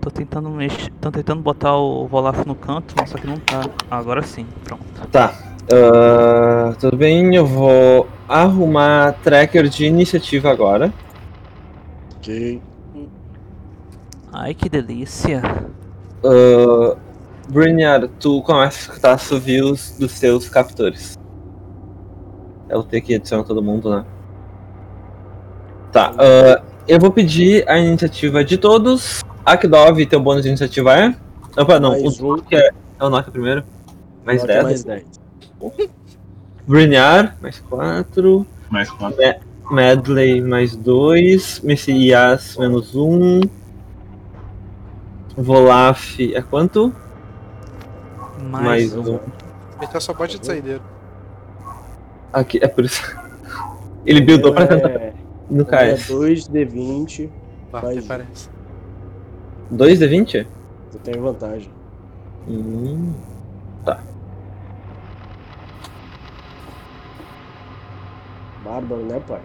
[0.00, 0.92] Tô tentando mexer.
[1.00, 3.68] Tô tentando botar o Volaf no canto, mas só que não tá.
[3.90, 4.84] Agora sim, pronto.
[5.10, 5.34] Tá.
[5.72, 10.92] ah, tudo bem, eu vou arrumar tracker de iniciativa agora.
[12.16, 12.62] Ok.
[14.32, 15.42] Ai que delícia.
[16.22, 16.96] Uh,
[17.48, 21.16] Brynjar, tu começa a escutar assovios dos seus captores.
[22.68, 24.04] É o T que adiciona todo mundo, né?
[25.92, 26.12] Tá.
[26.18, 29.24] ah, eu vou pedir a iniciativa de todos.
[29.44, 31.14] Akdov, teu bônus de iniciativa é?
[31.56, 31.90] Opa, não.
[31.90, 32.36] Mais o.
[32.36, 32.70] Nokia é,
[33.00, 33.64] é o Nokia primeiro.
[34.24, 34.84] Mais Coloca 10.
[34.84, 35.90] Mais 10.
[36.66, 38.46] Brynjar, mais 4.
[38.70, 39.16] Mais quanto?
[39.70, 41.60] Medley, mais 2.
[41.60, 43.40] Messias, menos 1.
[45.36, 46.92] Volaf, é quanto?
[48.50, 49.18] Mais, Mais um.
[49.78, 50.80] Ele tá só bote de saideira.
[52.32, 53.02] Aqui, é por isso.
[54.04, 54.88] Ele buildou pra tentar
[55.48, 56.08] No KS.
[56.10, 57.30] 2d20,
[57.72, 57.98] Lá, Faz.
[57.98, 58.50] até parece.
[59.70, 60.46] 2 de 20?
[60.92, 61.70] tu tem vantagem.
[62.48, 63.12] Hum.
[68.64, 69.40] Bárbaro, né, pai?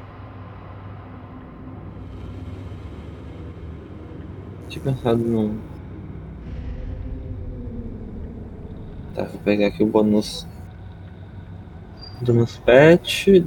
[4.67, 5.59] Tinha pensado num.
[9.13, 10.47] Tá, vou pegar aqui o bônus.
[12.21, 13.45] Bônus pet.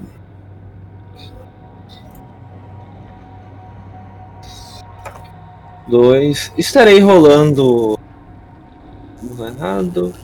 [5.87, 6.53] Dois.
[6.57, 7.99] Estarei rolando.
[9.23, 10.15] Não errado.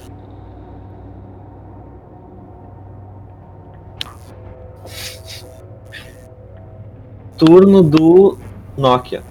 [7.36, 8.36] Turno do
[8.76, 9.22] Nokia.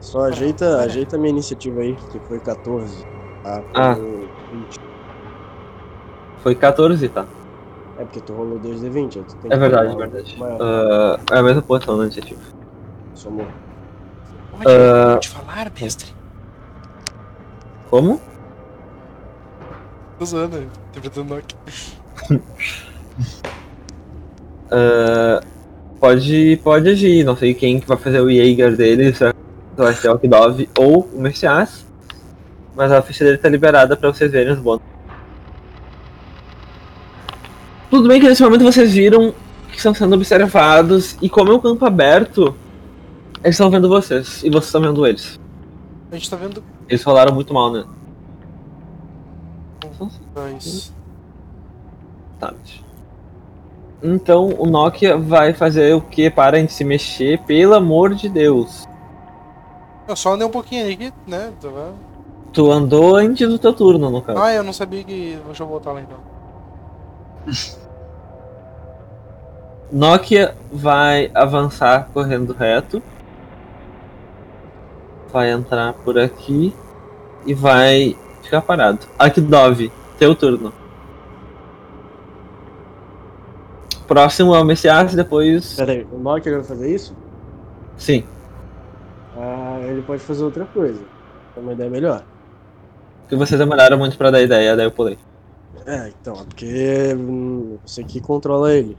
[0.00, 3.06] Só ajeita, ajeita a minha iniciativa aí, que foi 14.
[3.42, 3.62] Tá?
[3.74, 3.94] Ah.
[3.94, 4.80] Foi 20.
[6.42, 7.26] Foi 14, tá?
[7.98, 10.38] É porque tu rolou 2d20, aí tu tem É que verdade, é verdade.
[10.60, 12.40] Ah, é a mesma posição da iniciativa.
[13.14, 13.46] Somou.
[14.62, 15.14] Pode, Ah.
[15.14, 16.14] pode falar, mestre.
[17.88, 18.20] Como?
[20.18, 21.58] Tô zoando, interpretando Nokia.
[24.72, 25.40] Ah,
[25.98, 29.34] pode, pode agir, não sei quem que vai fazer o Jaeger dele, se
[29.76, 31.84] vai ser o Akdov ou o Messias.
[32.76, 34.82] Mas a ficha dele tá liberada pra vocês verem os bônus.
[37.90, 39.34] Tudo bem que nesse momento vocês viram
[39.72, 42.54] que estão sendo observados e como é um campo aberto,
[43.42, 45.40] eles estão vendo vocês e vocês estão vendo eles.
[46.10, 46.62] A gente tá vendo.
[46.88, 47.84] Eles falaram muito mal, né?
[50.34, 50.92] Mas.
[52.38, 52.84] Tarde.
[54.02, 56.30] Então o Nokia vai fazer o que?
[56.30, 58.88] Para de se mexer, pelo amor de Deus.
[60.08, 61.52] Eu só andei um pouquinho aqui, né?
[61.60, 61.92] Tá?
[62.52, 64.40] Tu andou antes do teu turno, no caso.
[64.40, 65.38] Ah, eu não sabia que.
[65.46, 66.18] Deixa eu voltar lá então.
[69.92, 73.02] Nokia vai avançar correndo reto.
[75.32, 76.74] Vai entrar por aqui.
[77.46, 78.98] E vai ficar parado.
[79.18, 80.72] Akdov, teu turno.
[84.06, 85.74] próximo é o Messias, depois.
[85.74, 87.14] Pera aí, o Nokia vai fazer isso?
[87.96, 88.24] Sim.
[89.38, 91.00] Ah, ele pode fazer outra coisa.
[91.56, 92.24] É uma ideia melhor.
[93.22, 95.16] Porque vocês demoraram muito pra dar ideia, daí eu pulei.
[95.86, 98.96] É, então, é porque hum, você que controla ele.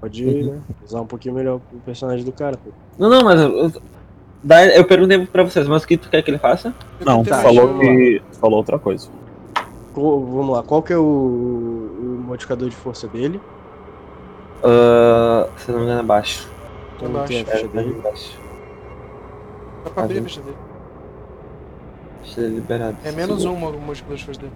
[0.00, 0.52] Pode Uhum.
[0.54, 2.56] né, usar um pouquinho melhor o personagem do cara.
[2.56, 2.70] pô.
[2.98, 3.38] Não, não, mas.
[3.38, 3.70] Eu,
[4.76, 6.74] eu perguntei pra vocês, mas o que tu quer que ele faça?
[7.04, 8.22] Não, Tá, falou que.
[8.40, 9.08] Falou outra coisa.
[9.94, 13.40] Qual- vamos lá, qual que é o, o modificador de força dele?
[14.62, 16.48] Ah, se não me engano, é baixo.
[17.00, 17.64] Eu não tenho a Embaixo.
[17.64, 18.00] ficha É, dele.
[18.02, 18.40] baixo.
[19.84, 20.56] Dá pra abrir a Ah, ficha dele.
[22.22, 22.96] Deixa ele liberado.
[23.04, 24.52] É menos um o múltiplo de força dele.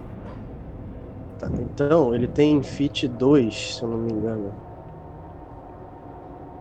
[1.38, 4.53] Tá, então, ele tem Fit 2, se eu não me engano.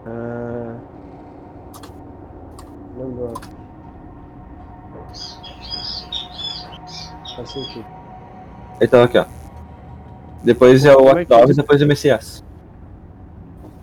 [0.06, 0.76] Ah...
[2.98, 3.34] Não.
[7.36, 7.86] Faz sentido.
[8.82, 9.26] Então aqui, ó.
[10.44, 12.44] Depois é o Como é depois o Messias.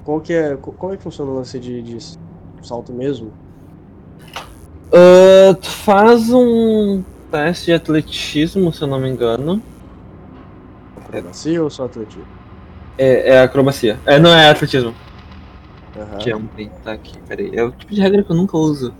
[0.04, 1.98] Qual que é, co- como é que funciona o lance de, de
[2.62, 3.32] salto mesmo?
[4.92, 9.62] Ah, tu faz um teste de atletismo, se eu não me engano.
[10.96, 12.26] Acrobacia ou só atletismo?
[12.96, 13.98] É, é acrobacia.
[14.06, 14.94] É, não é atletismo.
[15.96, 16.20] Aham.
[16.20, 17.50] Jumping, tá aqui, peraí.
[17.54, 18.92] É o tipo de regra que eu nunca uso.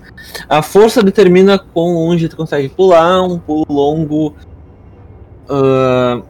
[0.48, 4.35] A força determina quão longe tu consegue pular, um pulo longo.
[5.48, 6.22] ah,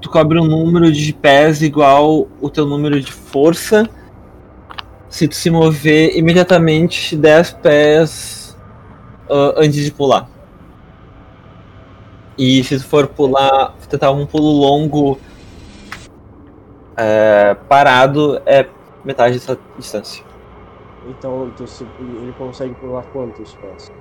[0.00, 3.88] tu cobre um número de pés igual o teu número de força.
[5.08, 8.56] Se tu se mover imediatamente 10 pés
[9.28, 10.28] ah, antes de pular.
[12.38, 15.18] E se tu for pular, tentar um pulo longo
[16.96, 18.66] é, parado, é
[19.04, 20.24] metade dessa distância.
[21.08, 23.92] Então, se- ele consegue pular quantos pés?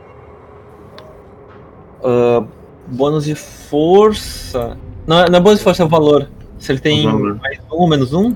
[2.04, 2.44] Ah,
[2.88, 4.78] bônus de força.
[5.06, 6.30] Não, é- não é bônus de força, é o valor.
[6.58, 7.06] Se ele tem
[7.40, 8.34] mais um ou menos um,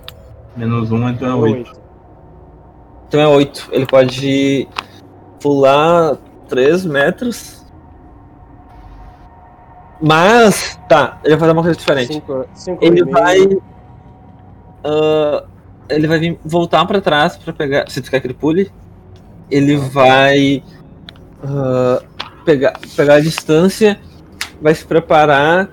[0.56, 1.72] Menos um, então é oito.
[3.08, 3.70] então é 8.
[3.72, 4.68] Ele pode
[5.40, 6.18] pular
[6.50, 7.66] 3 metros.
[10.02, 12.14] Mas, tá, ele vai fazer uma coisa diferente.
[12.14, 13.38] Cinco, cinco Ele vai.
[14.84, 15.44] ah,
[15.90, 17.90] ele vai vir voltar pra trás pra pegar.
[17.90, 18.72] Se tu quer que ele pule,
[19.50, 20.64] ele vai
[21.44, 22.02] ah,
[22.46, 24.00] pegar, pegar a distância,
[24.62, 25.70] vai se preparar,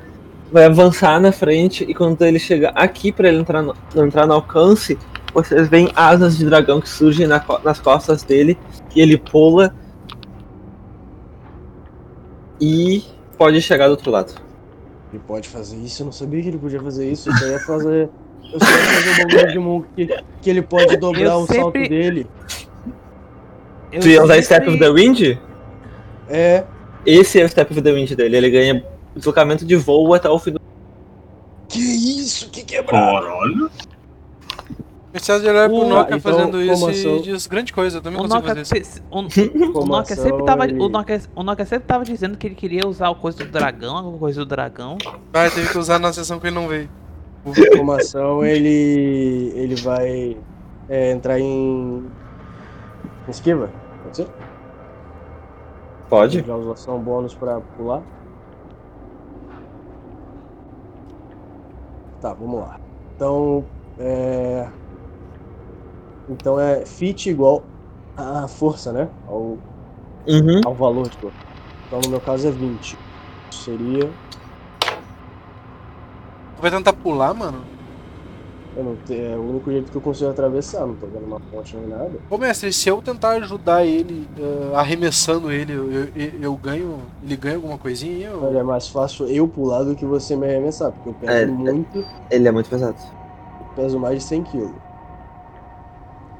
[0.52, 4.34] vai avançar na frente e quando ele chegar aqui pra ele entrar no, entrar no
[4.34, 4.98] alcance,
[5.32, 8.58] vocês veem asas de dragão que surgem na nas costas dele
[8.94, 9.74] e ele pula
[12.60, 13.02] e
[13.36, 14.34] pode chegar do outro lado.
[15.12, 17.32] Ele pode fazer isso, eu não sabia que ele podia fazer isso.
[17.36, 18.10] Só ia fazer.
[18.54, 20.06] Eu só ia fazer o bagulho de Monk que,
[20.40, 22.26] que ele pode dobrar Eu o salto sempre- dele.
[23.92, 25.38] Eu Tu ia usar sempre- Step of the Wind?
[26.28, 26.64] É.
[27.04, 28.36] Esse é o Step of the Wind dele.
[28.36, 30.60] Ele ganha deslocamento de voo até o fim do.
[31.68, 32.48] Que isso?
[32.50, 33.26] Que quebrado!
[33.26, 33.70] Caralho.
[35.12, 37.98] É de olhar pro O- Nokia então, fazendo isso e diz grande coisa.
[37.98, 38.94] Eu também O consigo Nokia, fazer isso.
[38.94, 39.02] se-
[39.72, 40.64] o, o Nokia sempre tava.
[40.64, 43.50] ele- O Nokia, o Nokia sempre tava dizendo que ele queria usar o coisa do
[43.50, 44.98] dragão, alguma coisa do dragão.
[45.32, 46.88] Ah, teve que usar na sessão que ele não veio.
[47.76, 49.52] Como ação, ele.
[49.54, 50.36] ele vai
[50.88, 52.06] é, entrar em.
[53.28, 53.70] Esquiva?
[54.02, 54.28] Pode ser?
[56.08, 56.42] Pode?
[56.42, 58.02] Já usou ação bônus pra pular.
[62.20, 62.78] Tá, vamos lá.
[63.16, 63.64] Então,
[63.98, 64.68] é.
[66.28, 67.62] Então é fit igual
[68.16, 69.08] a força, né?
[69.28, 69.58] Ao,
[70.26, 70.60] Uhum.
[70.64, 71.30] ao valor, tipo.
[71.86, 72.96] Então no meu caso é 20.
[73.50, 74.10] Seria.
[76.56, 77.62] Tu vai tentar pular, mano?
[78.74, 81.40] Eu não te- é o único jeito que eu consigo atravessar, não tô vendo uma
[81.40, 82.22] ponte nem nada.
[82.28, 87.14] Ô mestre, se eu tentar ajudar ele, eh, arremessando ele, eu, eu, eu ganho.
[87.22, 88.30] Ele ganha alguma coisinha?
[88.38, 88.60] Olha, Eu...
[88.60, 91.72] é mais fácil eu pular do que você me arremessar, porque eu peso É, é.
[91.72, 93.00] muito, Ele é muito pesado.
[93.74, 94.82] peso mais de 100 kg.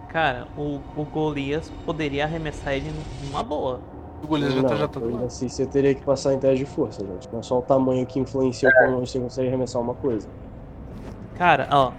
[0.08, 3.84] Cara, o, o Golias poderia arremessar ele numa boa.
[4.28, 5.26] O já tá, já tá ainda lado.
[5.26, 7.28] assim você teria que passar em teste de força, gente.
[7.32, 10.26] Não é só o tamanho que influencia o quão longe você consegue arremessar uma coisa.
[11.36, 11.92] Cara, ó.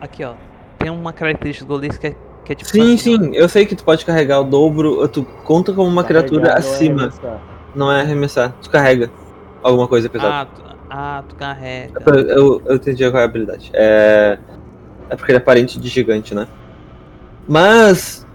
[0.00, 0.34] Aqui, ó.
[0.78, 2.70] Tem uma característica do Golias que é, que é tipo.
[2.70, 6.02] Sim, assim, sim, eu sei que tu pode carregar o dobro, tu conta como uma
[6.02, 7.40] Carregar criatura não é acima, arremessar.
[7.74, 9.10] não é arremessar, tu carrega
[9.62, 10.34] alguma coisa pesada.
[10.34, 12.02] Ah, tu, ah, tu carrega.
[12.06, 13.70] Eu, eu, eu entendi qual é a habilidade.
[13.74, 14.38] É,
[15.10, 16.48] é porque ele é parente de gigante, né?
[17.46, 18.26] Mas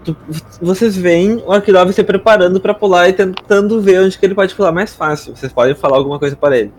[0.60, 4.54] vocês veem o Akidov se preparando para pular e tentando ver onde que ele pode
[4.54, 5.36] pular mais fácil.
[5.36, 6.72] Vocês podem falar alguma coisa para ele.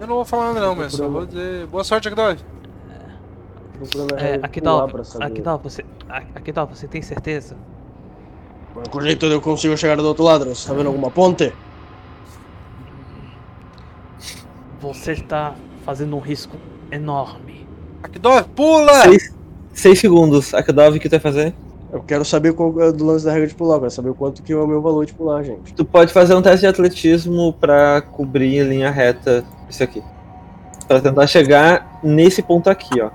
[0.00, 2.38] Eu não vou falar nada não, mas só vou dizer boa sorte, Akidov!
[4.18, 4.92] É, é Akidov,
[5.62, 5.84] você,
[6.34, 7.56] Akilov, você tem certeza?
[8.92, 10.50] o jeito eu consigo chegar do outro lado?
[10.50, 11.52] Está vendo alguma ponte?
[14.80, 16.56] Você está fazendo um risco
[16.90, 17.66] enorme.
[18.02, 18.92] Akidov, pula!
[19.76, 21.54] 6 segundos, a cada o que tu vai fazer?
[21.92, 24.42] Eu quero saber qual é do lance da regra de pular, eu quero saber quanto
[24.42, 25.74] que é o meu valor de pular, gente.
[25.74, 30.02] Tu pode fazer um teste de atletismo pra cobrir em linha reta isso aqui.
[30.88, 33.10] Pra tentar chegar nesse ponto aqui, ó.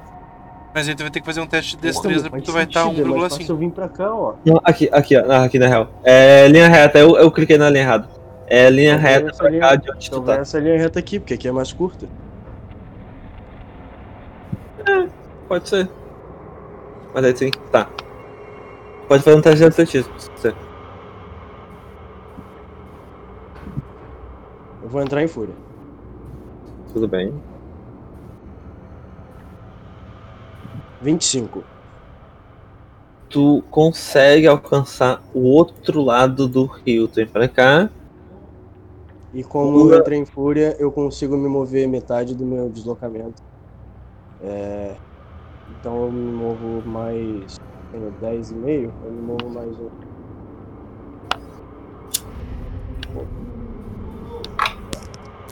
[0.74, 2.86] Mas aí tu vai ter que fazer um teste de destreza porque tu vai estar
[2.86, 2.96] 1,5.
[2.96, 3.56] Se eu assim.
[3.56, 4.36] vim pra cá, ó.
[4.46, 5.44] Não, aqui, aqui, ó.
[5.44, 5.90] Aqui na real.
[6.04, 8.08] É linha reta, eu, eu cliquei na linha errada.
[8.48, 10.36] É linha então, reta pra linha, cá de onde então tu tá.
[10.36, 12.08] essa linha reta aqui, porque aqui é mais curta.
[14.88, 15.08] É,
[15.48, 15.90] pode ser.
[17.14, 17.90] Mas aí sim, tá.
[19.08, 20.56] Pode fazer um teste de atletismo, se quiser.
[24.82, 25.54] Eu vou entrar em fúria.
[26.94, 27.34] Tudo bem.
[31.02, 31.64] 25.
[33.30, 37.08] Tu consegue alcançar o outro lado do rio.
[37.08, 37.90] Tu vem pra cá.
[39.34, 43.42] E como eu entrei em fúria, eu consigo me mover metade do meu deslocamento.
[44.44, 44.96] É,
[45.82, 47.58] Então eu me movo mais.
[47.92, 49.90] Tenho 10,5, eu me movo mais um.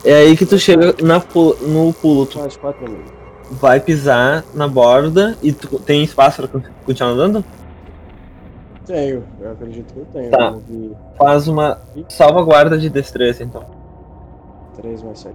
[0.04, 1.22] É aí que tu chega na
[1.66, 2.26] no pulo.
[2.26, 2.96] Tu Mais 4,5.
[3.50, 7.44] vai pisar na borda e tu tem espaço pra con- continuar andando?
[8.86, 10.30] Tenho, eu acredito que eu tenho.
[10.30, 10.54] Tá.
[10.70, 11.78] Eu Faz uma
[12.08, 13.62] salvaguarda de destreza, então.
[14.76, 15.34] 3 mais 7.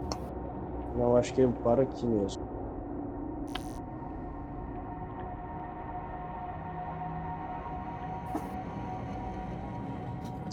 [0.97, 2.41] Não, acho que eu paro aqui mesmo.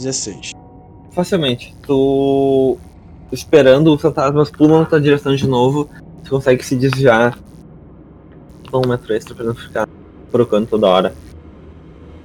[0.03, 0.51] Dezesseis.
[1.13, 1.73] Facilmente.
[1.87, 2.77] Tu
[3.31, 5.89] esperando os fantasmas pulam na tua direção de novo,
[6.25, 7.39] tu consegue se desviar
[8.75, 9.85] um metro extra pra não ficar
[10.31, 11.15] procurando toda hora.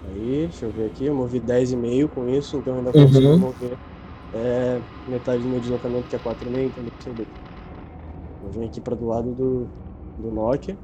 [0.06, 3.06] Aí, deixa eu ver aqui, eu movi 10,5 com isso, então eu ainda Uhum.
[3.06, 3.78] consigo mover
[4.34, 7.28] é, metade do meu deslocamento, que é 4,5, então eu consigo ver.
[8.44, 9.68] Eu vim aqui para do lado do,
[10.18, 10.78] do Nokia.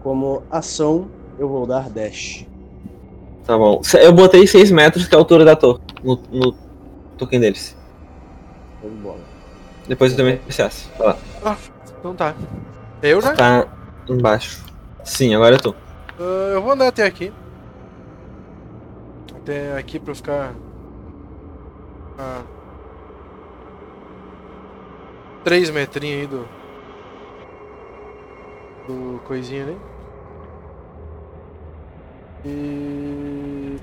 [0.00, 2.44] Como ação, eu vou dar dash.
[3.48, 3.80] Tá bom.
[3.98, 6.52] Eu botei 6 metros, que é a altura da torre, no, no
[7.16, 7.74] token deles.
[9.88, 10.90] Depois eu também acesso.
[10.98, 11.16] Vai lá.
[11.42, 11.56] Ah,
[11.98, 12.34] então tá.
[13.02, 13.32] Eu já?
[13.34, 13.66] Tá
[14.06, 14.62] embaixo.
[15.02, 15.74] Sim, agora é tu.
[16.20, 17.32] Ah, eu vou andar até aqui.
[19.34, 20.54] Até aqui pra eu ficar.
[22.18, 22.42] Ah,
[25.42, 26.46] três metrinhos aí do.
[28.86, 29.76] Do coisinha ali.
[32.44, 33.76] E.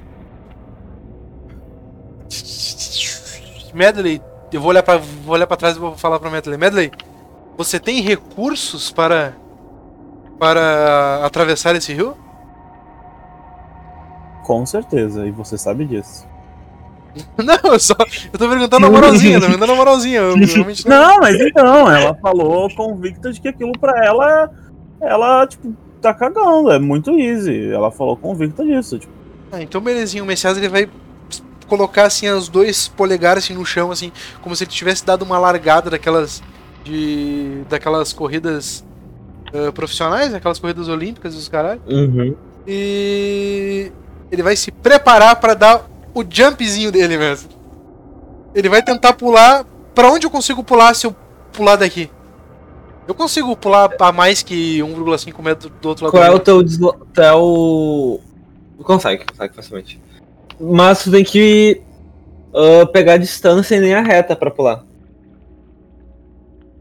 [3.73, 6.57] Medley, eu vou olhar pra, vou olhar pra trás e vou falar pra Medley.
[6.57, 6.91] Medley,
[7.57, 9.33] você tem recursos para.
[10.39, 12.15] para atravessar esse rio?
[14.43, 16.27] Com certeza, e você sabe disso.
[17.37, 17.95] Não, eu só.
[18.31, 20.19] Eu tô perguntando na moralzinha, tô perguntando na moralzinha.
[20.19, 20.45] Eu não.
[20.85, 24.51] Não, mas então, ela falou convicta de que aquilo pra ela,
[25.01, 25.73] ela, tipo,
[26.05, 27.71] tá cagando, é muito easy.
[27.71, 29.13] Ela falou convicta disso, tipo,
[29.51, 30.89] Ah, então belezinha, o Messias ele vai
[31.67, 35.39] colocar assim os dois polegares assim, no chão, assim, como se ele tivesse dado uma
[35.39, 36.43] largada daquelas.
[36.83, 37.63] de.
[37.69, 38.85] daquelas corridas
[39.53, 41.81] ah, profissionais, aquelas corridas olímpicas dos caralho.
[41.87, 42.35] Uhum.
[42.67, 43.91] E
[44.31, 47.49] ele vai se preparar pra dar o jumpzinho dele mesmo.
[48.53, 49.65] Ele vai tentar pular.
[49.93, 51.15] Pra onde eu consigo pular se eu
[51.53, 52.09] pular daqui?
[53.07, 56.63] Eu consigo pular a mais que 1,5 metro do outro lado Qual é o teu
[56.63, 56.93] deslo...
[57.13, 58.19] teu...
[58.83, 60.01] Consegue, consegue facilmente.
[60.59, 61.81] Mas tu tem que
[62.55, 64.85] ah, pegar distância em linha reta pra pular.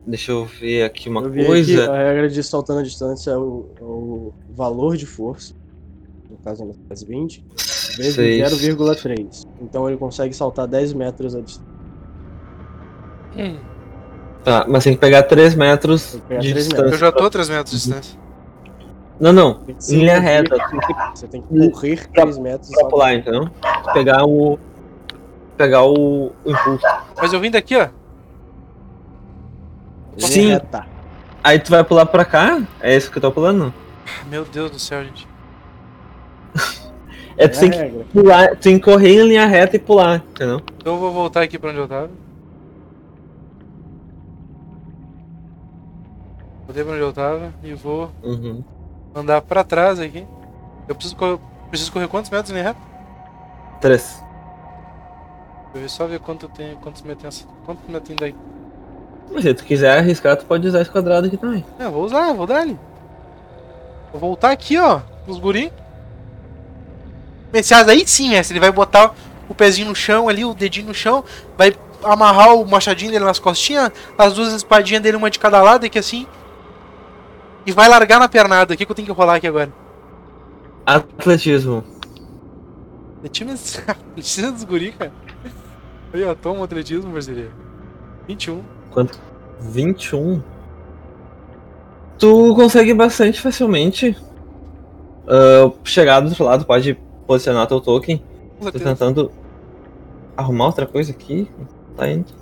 [0.06, 1.82] Deixa eu ver aqui uma eu vi coisa.
[1.82, 5.54] aqui, a regra de saltando a distância é o, é o valor de força.
[6.30, 7.44] No caso, é mais 20.
[7.96, 8.52] Vezes Seis.
[8.52, 9.46] 0,3.
[9.60, 11.74] Então ele consegue saltar 10 metros a distância.
[13.36, 13.58] Hum,
[14.44, 16.94] Tá, mas tem que pegar 3 metros pegar de três distância.
[16.94, 18.18] eu já tô a 3 metros de distância.
[19.18, 19.60] Não, não.
[19.88, 20.56] Em linha reta.
[21.14, 23.48] Você tem que correr 3 metros pra pular, entendeu?
[23.94, 24.58] Pegar o.
[25.56, 26.84] Pegar o, o impulso.
[27.16, 27.88] Mas eu vim daqui, ó.
[30.18, 30.48] Sim.
[30.50, 30.84] reta.
[31.42, 32.62] Aí tu vai pular pra cá?
[32.80, 33.72] É isso que eu tô pulando?
[34.06, 35.26] Ah, Meu Deus do céu, gente.
[37.36, 38.04] É, tu É tem que regra.
[38.12, 40.60] pular, tu tem que correr em linha reta e pular, entendeu?
[40.76, 42.10] Então eu vou voltar aqui pra onde eu tava.
[46.74, 48.64] Voltei pra onde eu tava e vou Uhum.
[49.14, 50.26] andar pra trás aqui.
[50.88, 51.38] Eu preciso correr,
[51.70, 52.80] preciso correr quantos metros em reto?
[53.80, 54.24] 3.
[55.72, 58.34] Eu vou só ver quanto tem, quantos metros, quanto metros tem daí.
[59.32, 61.64] Mas se tu quiser arriscar, tu pode usar esse quadrado aqui também.
[61.78, 62.76] É, vou usar, vou dar ali.
[64.10, 65.72] Vou voltar aqui, ó, nos guri.
[67.52, 69.14] Messias, aí sim, mestre, ele vai botar
[69.48, 71.22] o pezinho no chão ali, o dedinho no chão,
[71.56, 71.72] vai
[72.02, 75.88] amarrar o machadinho dele nas costinhas, as duas espadinhas dele, uma de cada lado, e
[75.90, 76.26] que assim.
[77.66, 78.74] E vai largar na pernada.
[78.74, 79.72] O que, que eu tenho que rolar aqui agora?
[80.84, 81.82] Atletismo.
[83.18, 83.52] Atletismo
[83.88, 85.12] atletismo dos guri, cara.
[86.12, 87.52] Aí, ó, toma o atletismo, brasileiro.
[88.28, 88.62] 21.
[88.90, 89.18] Quanto?
[89.60, 90.42] 21.
[92.18, 94.16] Tu consegue bastante facilmente.
[95.26, 96.94] ah, chegar do outro lado, pode
[97.26, 98.22] posicionar teu token.
[98.60, 99.32] Tô tentando
[100.36, 101.50] arrumar outra coisa aqui.
[101.96, 102.32] Tá indo.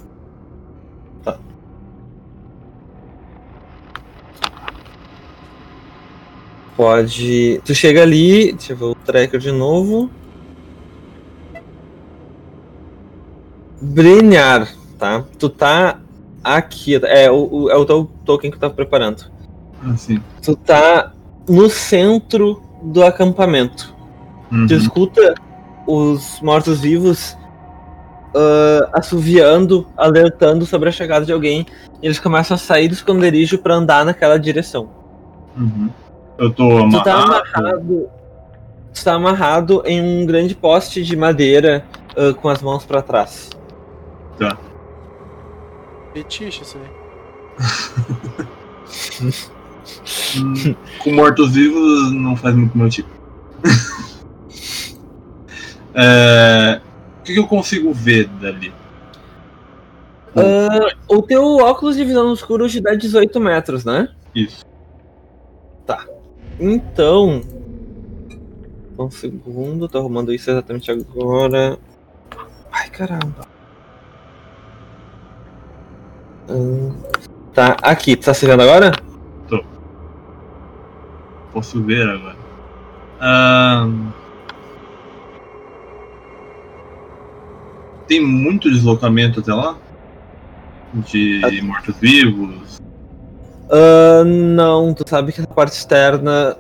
[6.77, 7.61] Pode.
[7.65, 8.53] Tu chega ali.
[8.53, 10.11] Deixa eu ver o tracker de novo.
[13.81, 14.69] Brilhar,
[14.99, 15.25] tá?
[15.39, 16.01] Tu tá
[16.43, 16.95] aqui.
[17.05, 19.31] É o, é o teu token que tu tá preparando.
[19.93, 20.21] Assim.
[20.43, 21.13] Tu tá
[21.49, 23.95] no centro do acampamento.
[24.51, 24.67] Uhum.
[24.67, 25.35] Tu escuta
[25.87, 27.37] os mortos-vivos
[28.35, 31.67] ah, assoviando, alertando sobre a chegada de alguém.
[32.03, 34.89] E eles começam a sair do esconderijo pra andar naquela direção.
[35.57, 35.91] Uhum.
[36.43, 37.67] Eu tô Tu tá amarrado.
[37.69, 38.11] amarrado.
[38.93, 41.85] Tu tá amarrado em um grande poste de madeira
[42.17, 43.49] ah, com as mãos pra trás.
[46.13, 46.91] Fetiche isso aí.
[51.03, 53.09] Com mortos-vivos não faz muito meu tipo.
[55.95, 56.81] É,
[57.21, 58.73] O que, que eu consigo ver dali?
[60.35, 64.09] Ah, o teu óculos de visão no escuro te dá 18 metros, né?
[64.35, 64.65] Isso.
[66.65, 67.43] Então.
[68.97, 71.77] Um segundo, tô arrumando isso exatamente agora.
[72.71, 73.49] Ai caramba.
[76.49, 76.95] Hum,
[77.53, 78.93] tá, aqui, tá se vendo agora?
[81.53, 82.37] Posso ver agora.
[83.21, 84.13] Ahn,
[88.07, 89.77] Tem muito deslocamento até lá?
[91.11, 92.81] De mortos-vivos?
[93.73, 96.57] Ah, não, tu sabe que a parte externa.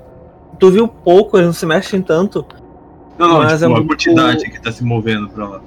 [0.58, 2.44] Tu viu pouco, eles não se mexem tanto.
[3.18, 5.60] Não, não, Mas tipo, é um a grupo- quantidade que tá se movendo pra lá.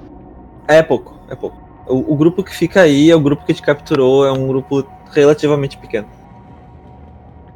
[0.66, 1.56] É pouco, é pouco.
[1.86, 4.84] O, o grupo que fica aí é o grupo que te capturou, é um grupo
[5.12, 6.08] relativamente pequeno.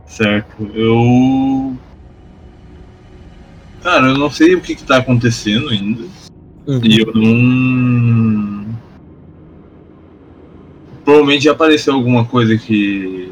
[0.07, 0.71] Certo.
[0.75, 1.75] Eu.
[3.83, 6.05] Cara, eu não sei o que, que tá acontecendo ainda.
[6.67, 6.81] Uhum.
[6.85, 8.67] E eu não.
[11.05, 13.30] Provavelmente já apareceu alguma coisa que.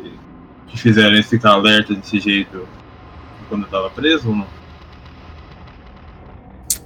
[0.69, 2.66] Que fizeram eles ficar alerta desse jeito
[3.49, 4.47] quando eu tava preso ou não?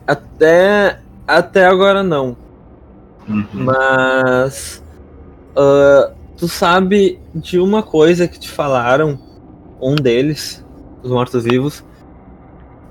[0.06, 1.00] Até.
[1.26, 2.36] Até agora não.
[3.28, 3.46] Uhum.
[3.52, 4.82] Mas.
[5.56, 9.18] ah, tu sabe de uma coisa que te falaram,
[9.80, 10.64] um deles,
[11.02, 11.84] os mortos-vivos.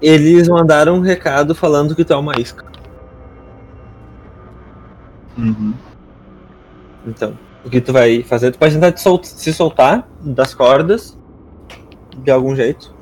[0.01, 2.65] Eles mandaram um recado falando que tu é uma isca.
[5.37, 5.73] Uhum.
[7.05, 8.51] Então, o que tu vai fazer?
[8.51, 11.17] Tu pode tentar te sol- se soltar das cordas.
[12.23, 12.93] De algum jeito.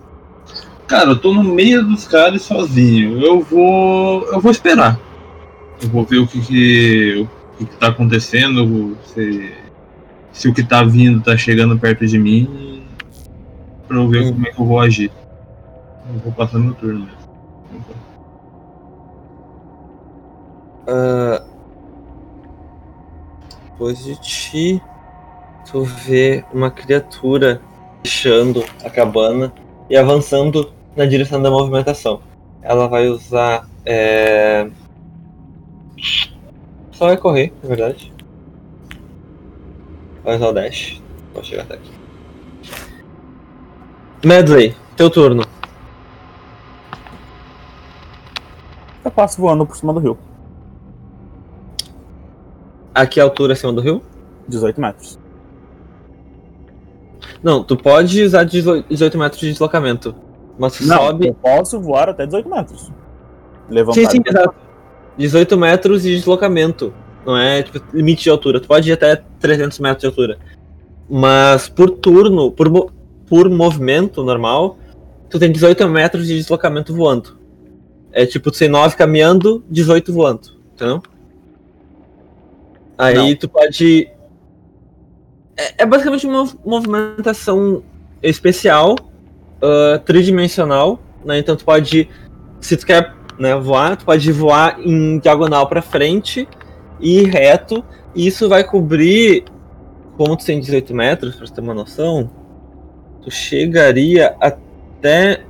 [0.87, 3.19] Cara, eu tô no meio dos caras sozinho.
[3.19, 4.23] Eu vou.
[4.31, 4.99] Eu vou esperar.
[5.81, 9.53] Eu vou ver o que que, o que, que tá acontecendo, se,
[10.31, 12.83] se o que tá vindo tá chegando perto de mim,
[13.87, 15.11] pra eu ver como é que eu vou agir.
[16.13, 17.19] Eu vou passar meu turno mesmo.
[20.87, 21.43] Ah,
[23.79, 24.81] depois de ti,
[25.71, 27.61] tu vê uma criatura
[28.03, 29.53] deixando a cabana
[29.89, 32.21] e avançando na direção da movimentação.
[32.61, 33.69] Ela vai usar.
[33.85, 34.69] É...
[36.91, 38.13] Só vai correr, na verdade.
[40.25, 41.01] Vai usar o dash.
[41.33, 41.91] Pode chegar até aqui.
[44.25, 45.45] Medley, teu turno.
[49.05, 50.19] Eu passo voando por cima do rio.
[52.99, 54.01] A que altura acima do rio?
[54.47, 55.17] 18 metros.
[57.41, 60.13] Não, tu pode usar 18 metros de deslocamento.
[60.57, 61.27] Mas tu Não, sobe.
[61.27, 62.91] eu posso voar até 18 metros.
[63.69, 64.01] Levantar.
[64.01, 64.53] Sim, sim, exato.
[65.17, 66.93] 18 metros de deslocamento.
[67.25, 68.59] Não é tipo limite de altura.
[68.59, 70.37] Tu pode ir até 300 metros de altura.
[71.09, 72.91] Mas por turno, por, mo-
[73.27, 74.77] por movimento normal,
[75.29, 77.37] tu tem 18 metros de deslocamento voando.
[78.11, 80.41] É tipo, tu tem 9 caminhando, 18 voando.
[80.73, 81.01] Entendeu?
[82.99, 83.35] Aí Não.
[83.35, 84.09] tu pode.
[85.57, 87.81] É, é basicamente uma mov- movimentação
[88.21, 88.95] especial,
[89.61, 91.39] ah, tridimensional, né?
[91.39, 92.09] Então tu pode.
[92.59, 96.45] Se tu quer né, voar, tu pode voar em diagonal pra frente
[96.99, 97.83] e reto.
[98.13, 99.45] E isso vai cobrir.
[100.17, 102.29] Como tu tem 18 metros, pra você ter uma noção,
[103.21, 105.45] tu chegaria até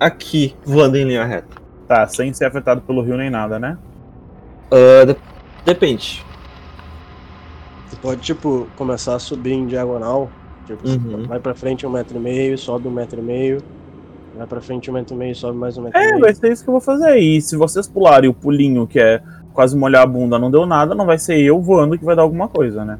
[0.00, 1.60] aqui, voando em linha reta.
[1.86, 3.76] Tá, sem ser afetado pelo rio nem nada, né?
[5.06, 5.16] De-
[5.64, 6.24] depende.
[7.90, 10.30] Tu pode, tipo, começar a subir em diagonal
[10.64, 11.24] Tipo, Uhum.
[11.26, 13.60] vai pra frente um metro e meio, sobe um metro e meio.
[14.36, 16.20] Vai pra frente um metro e meio, sobe mais um metro e É, meio.
[16.20, 17.18] vai ser isso que eu vou fazer.
[17.18, 19.20] E se vocês pularem o pulinho, que é
[19.52, 22.22] quase molhar a bunda, não deu nada, não vai ser eu voando que vai dar
[22.22, 22.98] alguma coisa, né?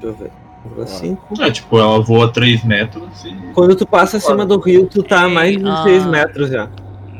[0.00, 0.86] Deixa eu ver.
[0.86, 1.42] 5.
[1.42, 3.34] É, tipo, ela voa 3 metros e.
[3.52, 5.82] Quando tu passa acima do rio, tu tá a mais de Ah.
[5.82, 6.70] 6 metros já.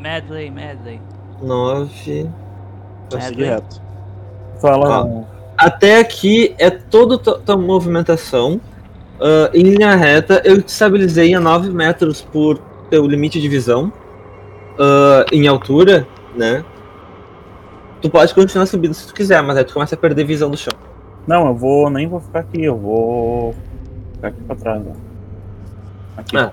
[0.01, 0.99] Medley, Medley.
[1.41, 2.29] 9.
[3.11, 3.49] Vai seguir Medley.
[3.49, 3.81] reto.
[4.61, 5.25] Fala.
[5.57, 8.59] Até aqui é toda tua, tua movimentação.
[9.19, 12.57] ah, em linha reta, eu te estabilizei a 9 metros por
[12.89, 13.91] teu limite de visão.
[14.79, 16.63] ah, em altura, né?
[18.01, 20.57] Tu pode continuar subindo se tu quiser, mas aí tu começa a perder visão do
[20.57, 20.73] chão.
[21.25, 21.89] Não, eu vou.
[21.89, 23.55] Nem vou ficar aqui, eu vou.
[24.13, 24.91] Ficar aqui pra trás, ó.
[26.17, 26.37] Aqui.
[26.37, 26.51] Ah,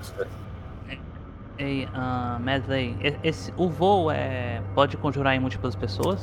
[1.57, 6.19] Ei, ah, Medley, esse, o voo é, pode conjurar em múltiplas pessoas?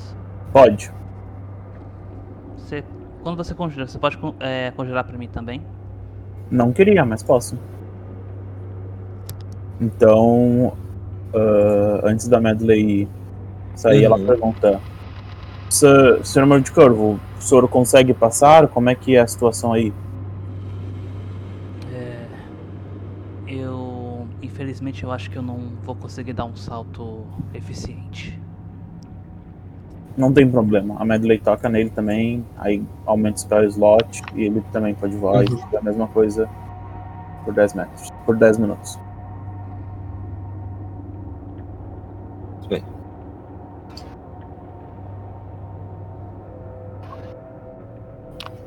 [0.53, 0.91] Pode.
[2.57, 2.83] Você,
[3.23, 5.61] quando você conjura, você pode é, conjurar pra mim também?
[6.51, 7.57] Não queria, mas posso.
[9.81, 10.73] Então,
[11.35, 13.09] ah, antes da Medley
[13.77, 14.27] sair, ela Uhum.
[14.27, 14.81] pergunta:
[15.71, 18.69] "Se- Senhor Corvo, o senhor consegue passar?
[18.69, 19.93] Como é que é a situação aí?
[21.93, 22.27] É,
[23.49, 24.27] eu,
[24.81, 28.41] infelizmente, eu acho que eu não vou conseguir dar um salto eficiente.
[30.17, 30.97] Não tem problema.
[30.99, 35.45] A Medley toca nele também, aí aumenta o spell slot e ele também pode voar
[35.45, 35.59] Uhum.
[35.73, 36.49] e a mesma coisa
[37.45, 38.11] por 10 metros.
[38.25, 38.99] Por 10 minutos.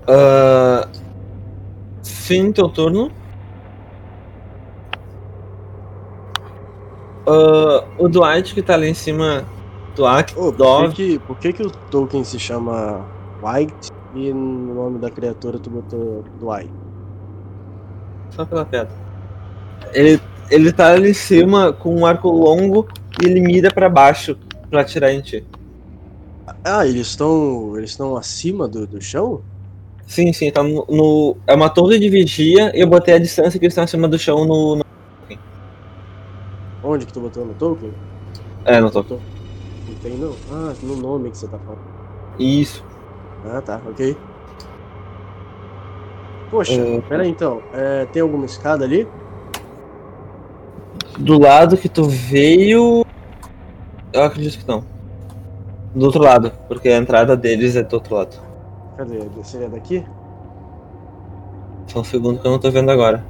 [0.06, 0.86] Ah,
[2.04, 3.23] fim do teu turno.
[7.26, 9.44] Ah, o Dwight que tá ali em cima
[9.96, 13.06] do Ak, Ô, por que, que, por que que o Tolkien se chama
[13.42, 16.70] White e no nome da criatura tu botou Dwight?
[18.32, 18.90] Só pela pedra.
[19.94, 20.20] Ele,
[20.50, 22.88] ele tá ali em cima com um arco longo
[23.22, 24.36] e ele mira pra baixo
[24.70, 25.46] pra atirar em ti.
[26.64, 27.78] Ah, eles estão.
[27.78, 29.42] Eles estão acima do, do chão?
[30.08, 33.60] Sim, sim, tá no, no- É uma torre de vigia e eu botei a distância
[33.60, 34.78] que eles estão acima do chão no.
[34.78, 34.84] no-
[36.84, 37.94] Onde que tu botou no Tolkien?
[38.66, 38.92] É, no.
[38.92, 39.20] Botou-
[39.88, 40.34] Não tem não?
[40.52, 41.82] Ah, no nome que você tá falando.
[42.40, 42.84] Isso.
[43.46, 44.18] Ah, tá, ok.
[46.50, 47.02] Poxa, É.
[47.02, 47.62] pera aí então.
[47.74, 49.08] É, tem alguma escada ali?
[51.18, 53.06] Do lado que tu veio.
[54.12, 54.84] Eu acredito que não.
[55.96, 58.36] Do outro lado, porque a entrada deles é do outro lado.
[58.98, 59.20] Cadê?
[59.44, 60.04] Seria daqui?
[61.88, 63.24] Só um segundo que eu não tô vendo agora.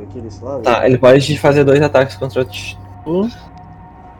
[0.00, 0.62] Daqui desse lado?
[0.62, 2.78] Tá, ele pode fazer dois ataques contra ti.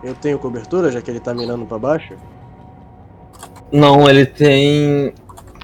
[0.03, 2.15] Eu tenho cobertura, já que ele tá mirando pra baixo?
[3.71, 5.13] Não, ele tem.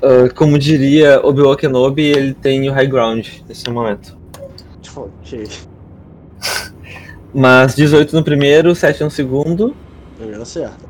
[0.02, 4.16] ah, como diria Obi-Wan Kenobi, ele tem o high ground nesse momento.
[4.94, 5.48] Ok.
[7.34, 9.74] Mas 18 no primeiro, 7 no segundo.
[10.16, 10.86] Primeira certa.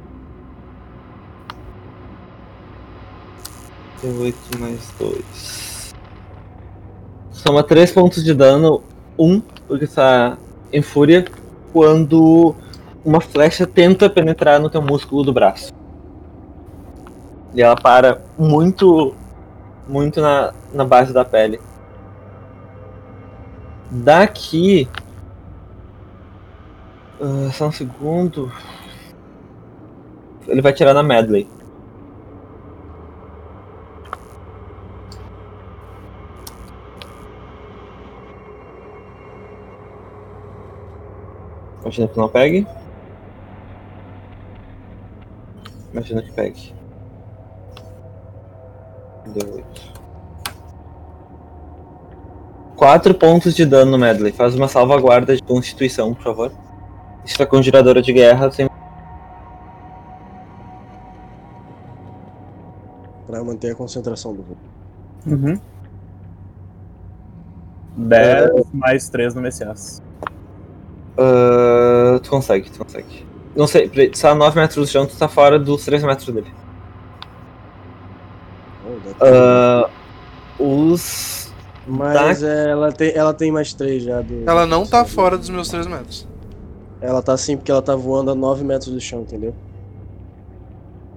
[4.04, 5.94] 8 mais 2.
[7.32, 8.82] Soma 3 pontos de dano.
[9.18, 10.36] 1, porque tá
[10.72, 11.24] em fúria.
[11.72, 12.54] Quando
[13.04, 15.72] uma flecha tenta penetrar no teu músculo do braço.
[17.54, 19.14] E ela para muito.
[19.88, 21.60] Muito na, na base da pele.
[23.88, 24.88] Daqui.
[27.20, 28.50] ah, só um segundo.
[30.48, 31.48] Ele vai tirar na medley.
[41.86, 42.66] Imagina que não pegue.
[45.92, 46.74] Imagina que pegue.
[49.26, 49.92] Deu oito.
[52.74, 54.32] Quatro pontos de dano no Medley.
[54.32, 56.52] Faz uma salvaguarda de constituição, por favor.
[57.24, 58.68] Isso é conjuradora de guerra sem.
[63.28, 64.56] Pra manter a concentração do voo.
[65.24, 65.60] Uhum.
[67.96, 70.02] 10 mais 3 no Messias.
[71.18, 73.26] Ah, tu consegue, tu consegue.
[73.54, 76.34] Não sei, tu tá a 9 metros do chão, tu tá fora dos 3 metros
[76.34, 76.52] dele.
[78.84, 79.24] Oh.
[79.24, 79.90] Ah,
[80.58, 81.52] os.
[81.86, 84.20] Mas é, ela, tem, ela tem mais 3 já.
[84.20, 86.26] Do, Ela não tá fora dos meus 3 metros.
[87.00, 89.54] Ela tá assim porque ela tá voando a 9 metros do chão, entendeu?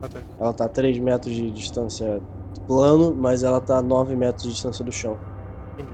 [0.02, 0.20] Ah, tá.
[0.40, 2.22] Ela tá a 3 metros de distância
[2.68, 5.18] plano, mas ela tá a 9 metros de distância do chão.
[5.74, 5.90] Entendi.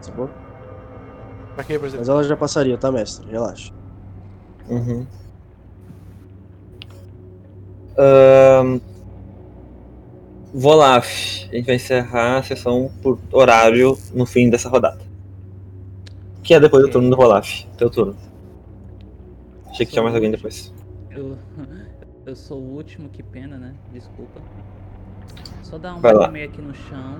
[0.00, 0.28] Sacou?
[1.54, 2.00] Pra quê, por exemplo?
[2.00, 3.30] Mas ela já passaria, tá, mestre?
[3.30, 3.72] Relaxa.
[4.68, 5.06] Uhum.
[7.98, 8.80] Ahn,
[10.54, 15.00] Volaf, a gente vai encerrar a sessão por horário no fim dessa rodada.
[16.42, 17.64] Que é depois do turno do Volaf.
[17.76, 18.16] Teu turno.
[19.66, 20.72] Achei que tinha mais alguém depois.
[21.10, 21.38] Eu,
[22.26, 23.74] eu sou o último, que pena, né?
[23.92, 24.40] Desculpa.
[25.62, 27.18] Só dar um meio aqui no chão.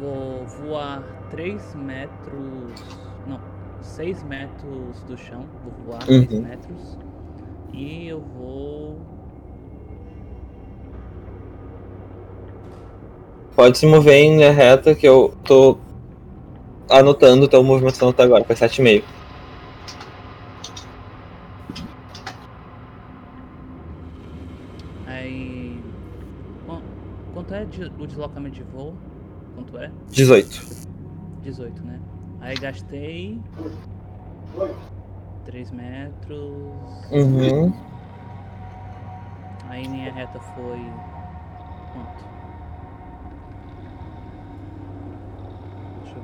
[0.00, 3.13] Vou voar 3 metros.
[3.84, 5.44] Não, 6 metros do chão.
[5.62, 6.40] Vou voar 6 Uhum.
[6.40, 6.98] metros.
[7.72, 8.98] E eu vou.
[13.54, 15.78] Pode se mover em linha reta que eu tô
[16.90, 18.42] anotando tua movimentação até agora.
[18.44, 19.04] Foi 7,5.
[25.06, 25.78] Aí.
[26.66, 26.82] Qu-
[27.32, 28.94] Quanto é de- o deslocamento de voo?
[29.54, 29.90] Quanto é?
[30.10, 30.62] 18.
[31.42, 32.00] 18, né?
[32.44, 33.40] Aí gastei.
[35.46, 36.52] 3 metros.
[37.10, 37.72] Uhum.
[39.70, 40.78] Aí linha reta foi.
[41.92, 42.24] Quanto?
[46.04, 46.18] Deixa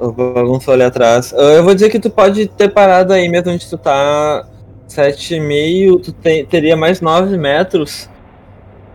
[0.00, 0.34] eu ver.
[0.34, 1.32] Bagunço ali atrás.
[1.32, 4.46] Ah, Eu vou dizer que tu pode ter parado aí mesmo onde tu tá.
[4.86, 8.08] 7,5, tu tem- teria mais 9 metros.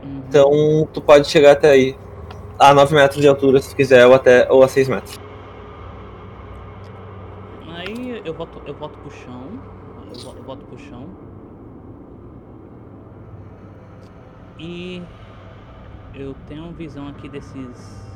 [0.03, 0.21] Uhum.
[0.29, 1.95] Então tu pode chegar até aí.
[2.59, 5.19] A 9 metros de altura se tu quiser, ou até ou a 6 metros.
[7.73, 9.59] Aí eu volto, eu volto pro chão.
[10.11, 11.07] Eu volto, eu pro chão.
[14.59, 15.01] E
[16.13, 18.07] eu tenho visão aqui desses.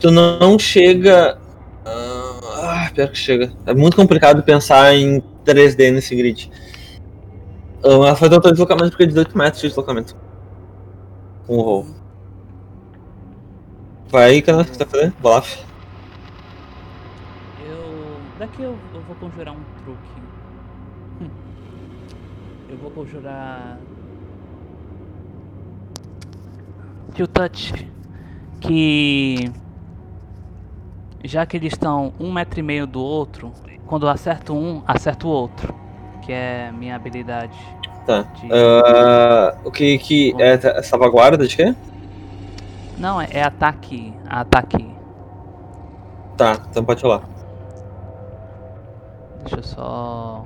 [0.00, 1.38] Tu não chega.
[1.84, 3.52] Ah, pior que chega.
[3.64, 6.50] É muito complicado pensar em 3D nesse grid.
[7.84, 10.16] Ah, Ela faz outro deslocamento porque é 18 metros de deslocamento.
[11.46, 11.86] Com o roll.
[14.08, 15.14] Vai, Canas, o que tá fazendo?
[15.20, 15.56] Bolaf.
[18.38, 20.20] Daqui eu, eu vou conjurar um truque.
[21.22, 21.30] Hum.
[22.68, 23.78] Eu vou conjurar.
[27.14, 27.90] Kill Touch.
[28.60, 29.50] Que.
[31.24, 33.52] Já que eles estão um metro e meio do outro,
[33.86, 35.74] quando eu acerto um, acerto o outro.
[36.22, 37.56] Que é minha habilidade.
[38.04, 38.22] Tá.
[38.22, 41.74] de- Ah, o que que é salvaguarda de quê?
[42.98, 44.12] Não, é, é ataque.
[44.28, 44.94] Ataque.
[46.36, 47.22] Tá, então pode rolar.
[49.46, 50.44] Deixa eu só.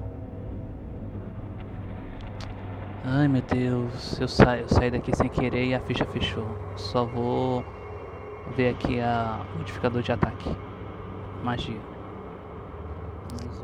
[3.02, 6.46] Ai meu Deus, eu, sa eu saí daqui sem querer e a ficha fechou.
[6.76, 7.64] Só vou
[8.54, 10.54] ver aqui a modificador de ataque.
[11.42, 11.80] Magia.
[13.32, 13.62] Mais.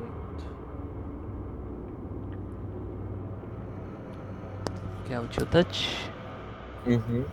[5.05, 6.11] Que é o Tilt Touch.
[6.87, 7.27] Uhum.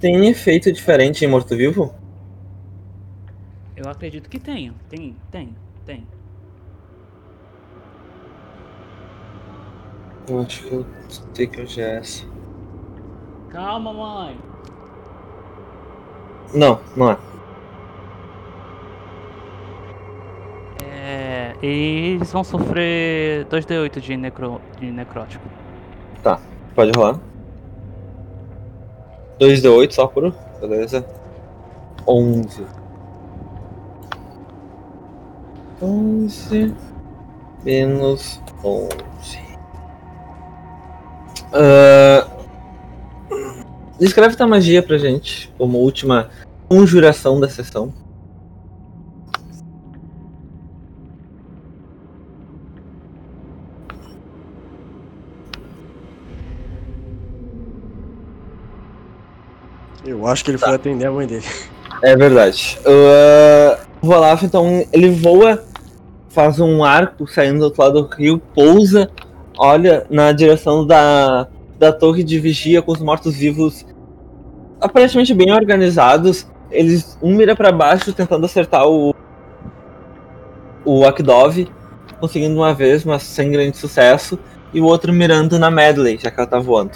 [0.00, 1.94] Tem efeito diferente em morto-vivo?
[3.76, 4.74] Eu acredito que tenho.
[4.88, 5.54] Tem, tem,
[5.84, 6.06] tem.
[10.28, 10.86] Eu acho que eu
[11.34, 12.24] sei que eu já é essa.
[13.50, 14.36] Calma, mãe.
[16.54, 17.18] Não, não é.
[20.82, 25.44] É, eles vão sofrer 2d8 de, necro, de necrótico.
[26.76, 27.18] Pode rolar.
[29.40, 30.30] 2d8 só por.
[30.60, 31.06] Beleza.
[32.06, 32.66] 11.
[35.80, 36.74] 11
[37.64, 39.46] menos 11.
[41.52, 42.26] Ah,
[43.98, 46.30] descreve tua magia pra gente como última
[46.68, 47.92] conjuração da sessão.
[60.04, 61.44] Eu acho que ele foi atender a mãe dele.
[62.02, 62.78] É verdade.
[62.82, 63.75] Uh,
[64.06, 65.62] o Olaf, então, ele voa,
[66.28, 69.10] faz um arco saindo do outro lado do rio, pousa,
[69.58, 71.48] olha na direção da,
[71.78, 73.84] da torre de vigia com os mortos-vivos
[74.80, 76.46] aparentemente bem organizados.
[76.70, 79.14] Eles, um mira pra baixo tentando acertar o,
[80.84, 81.68] o Akdov,
[82.20, 84.38] conseguindo uma vez, mas sem grande sucesso,
[84.72, 86.92] e o outro mirando na Medley, já que ela tá voando.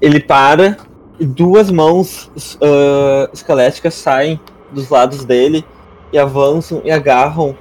[0.00, 0.76] Ele para,
[1.18, 4.40] e duas mãos ah, esqueléticas saem
[4.74, 5.64] dos lados dele
[6.12, 7.56] e avançam e agarram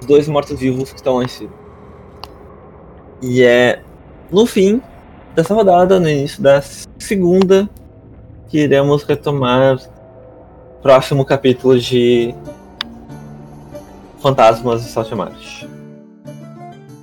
[0.00, 1.52] os dois mortos-vivos que estão lá em cima.
[3.20, 3.82] E é
[4.30, 4.80] no fim
[5.34, 6.62] dessa rodada, no início da
[6.98, 7.68] segunda,
[8.48, 12.34] que iremos retomar o próximo capítulo de
[14.20, 15.66] Fantasmas e Saltemares.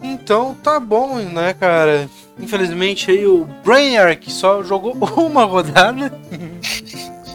[0.01, 2.09] Então tá bom, né, cara?
[2.39, 6.11] Infelizmente aí o Brainiac só jogou uma rodada.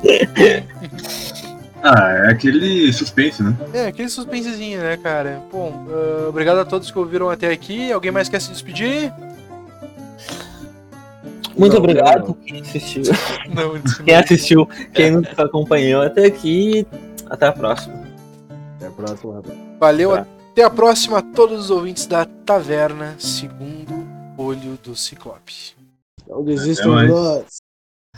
[1.83, 3.57] Ah, é aquele suspense, né?
[3.73, 5.43] É, aquele suspensezinho, né, cara?
[5.51, 7.91] Bom, ah, obrigado a todos que ouviram até aqui.
[7.91, 9.13] Alguém mais quer se despedir?
[11.57, 12.35] Muito Não, obrigado não.
[12.35, 13.03] quem assistiu.
[13.55, 13.81] Não.
[14.05, 16.87] Quem assistiu, quem nos acompanhou até aqui.
[17.29, 17.95] Até a próxima.
[18.77, 19.59] Até a próxima, rapaz.
[19.79, 20.27] Valeu, Tá.
[20.53, 24.07] até a próxima a todos os ouvintes da Taverna Segundo
[24.39, 25.75] Olho do Ciclope.
[26.29, 27.60] Não desistam de nós.